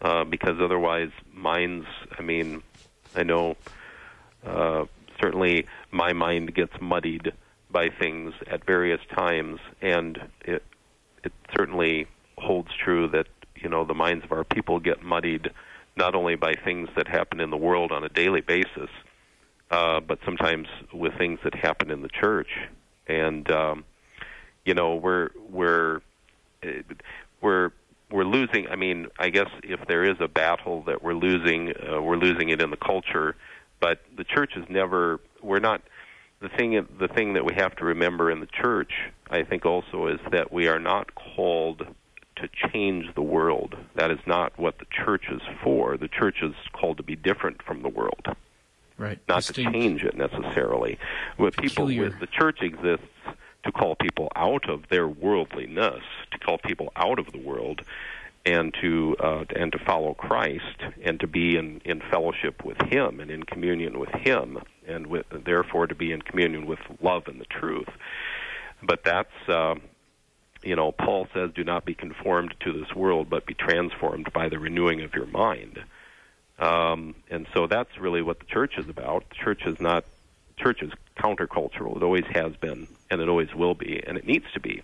[0.00, 1.86] uh, because otherwise minds.
[2.18, 2.62] I mean,
[3.14, 3.56] I know.
[4.46, 4.86] Uh,
[5.20, 7.32] certainly my mind gets muddied
[7.70, 10.62] by things at various times, and it
[11.24, 12.06] it certainly
[12.38, 15.50] holds true that you know the minds of our people get muddied
[15.96, 18.88] not only by things that happen in the world on a daily basis,
[19.70, 22.50] uh, but sometimes with things that happen in the church,
[23.06, 23.84] and um,
[24.64, 26.00] you know we're we're
[27.40, 27.70] we're
[28.10, 28.68] we're losing.
[28.68, 32.48] I mean, I guess if there is a battle that we're losing, uh, we're losing
[32.48, 33.36] it in the culture
[33.80, 35.20] but the church is never.
[35.42, 35.82] We're not.
[36.40, 36.86] The thing.
[36.98, 38.92] The thing that we have to remember in the church,
[39.30, 41.86] I think, also is that we are not called
[42.36, 43.76] to change the world.
[43.96, 45.96] That is not what the church is for.
[45.96, 48.28] The church is called to be different from the world.
[48.96, 49.18] Right.
[49.28, 49.72] Not Distinct.
[49.72, 50.98] to change it necessarily.
[51.36, 53.06] With people with the church exists
[53.64, 56.02] to call people out of their worldliness,
[56.32, 57.82] to call people out of the world
[58.48, 63.20] and to uh, and to follow Christ and to be in, in fellowship with Him
[63.20, 67.38] and in communion with Him and with, therefore to be in communion with love and
[67.38, 67.88] the truth.
[68.82, 69.74] But that's uh,
[70.62, 74.48] you know Paul says, "Do not be conformed to this world, but be transformed by
[74.48, 75.80] the renewing of your mind."
[76.58, 79.28] Um, and so that's really what the church is about.
[79.28, 80.04] The church is not
[80.56, 81.96] church is countercultural.
[81.96, 84.82] It always has been, and it always will be, and it needs to be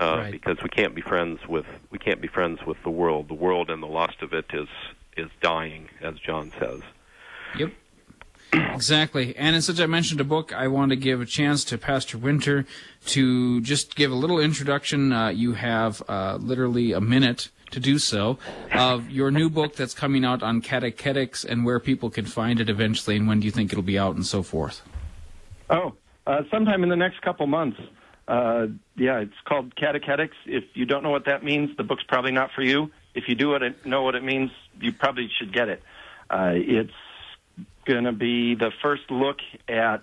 [0.00, 0.32] uh, right.
[0.32, 3.28] because we can't be friends with we can't be friends with the world.
[3.28, 4.68] The world and the lust of it is
[5.16, 6.80] is dying, as John says.
[7.58, 7.72] Yep.
[8.52, 9.36] Exactly.
[9.36, 12.64] And since I mentioned a book, I want to give a chance to Pastor Winter
[13.06, 15.12] to just give a little introduction.
[15.12, 18.38] Uh, you have uh, literally a minute to do so
[18.72, 22.70] of your new book that's coming out on catechetics and where people can find it
[22.70, 24.82] eventually and when do you think it'll be out and so forth.
[25.68, 25.94] Oh,
[26.26, 27.78] uh, sometime in the next couple months.
[28.28, 30.36] Uh, yeah, it's called catechetics.
[30.44, 32.90] If you don't know what that means, the book's probably not for you.
[33.14, 35.82] If you do know what it means, you probably should get it.
[36.28, 36.92] Uh, it's
[37.86, 40.02] going to be the first look at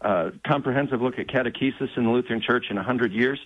[0.00, 3.40] uh, comprehensive look at catechesis in the Lutheran Church in 100 years,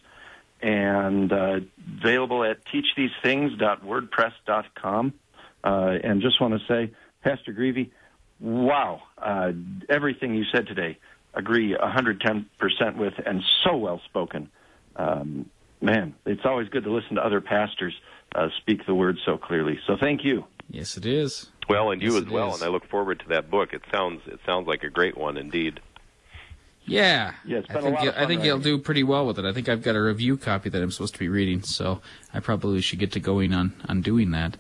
[0.61, 1.61] and uh,
[1.99, 5.15] available at teachthesethings.wordpress.com.
[5.65, 7.91] Uh, and just want to say, Pastor Greavy,
[8.41, 9.53] wow, uh,
[9.89, 10.99] everything you said today
[11.35, 12.45] agree 110%
[12.97, 14.51] with and so well spoken.
[14.97, 15.51] Um,
[15.81, 17.95] man, it's always good to listen to other pastors
[18.35, 19.79] uh, speak the word so clearly.
[19.87, 20.45] So thank you.
[20.71, 21.51] Yes, it is.
[21.69, 22.61] Well, and yes, you as well, is.
[22.61, 23.73] and I look forward to that book.
[23.73, 25.81] It sounds it sounds like a great one indeed.
[26.89, 29.45] Yeah, yeah I think, I think you'll do pretty well with it.
[29.45, 32.01] I think I've got a review copy that I'm supposed to be reading, so
[32.33, 34.57] I probably should get to going on on doing that.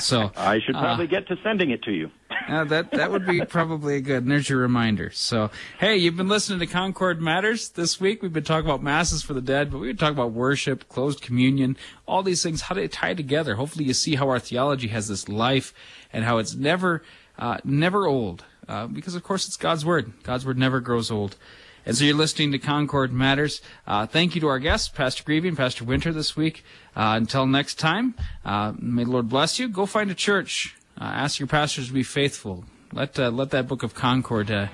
[0.00, 2.10] So I should probably uh, get to sending it to you.
[2.48, 4.22] uh, that that would be probably a good.
[4.22, 5.10] And there's your reminder.
[5.12, 8.22] So hey, you've been listening to Concord Matters this week.
[8.22, 11.20] We've been talking about masses for the dead, but we've been talking about worship, closed
[11.20, 11.76] communion,
[12.06, 13.56] all these things, how do they tie together.
[13.56, 15.74] Hopefully, you see how our theology has this life
[16.12, 17.02] and how it's never
[17.38, 18.44] uh, never old.
[18.68, 20.12] Uh, because of course it's God's word.
[20.22, 21.36] God's word never grows old.
[21.84, 23.60] And so you're listening to Concord Matters.
[23.86, 26.64] Uh, thank you to our guests, Pastor Greevy and Pastor Winter this week.
[26.94, 28.14] Uh, until next time,
[28.44, 29.68] uh, may the Lord bless you.
[29.68, 30.76] Go find a church.
[31.00, 32.64] Uh, ask your pastors to be faithful.
[32.92, 34.70] Let, uh, let that book of Concord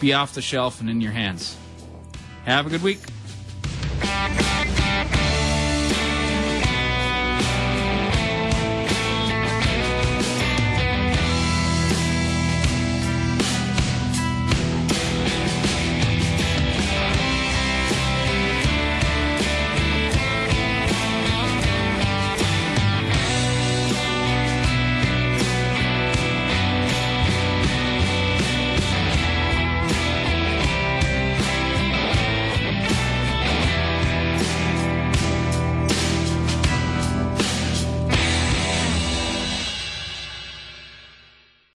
[0.00, 1.56] be off the shelf and in your hands.
[2.44, 3.00] Have a good week.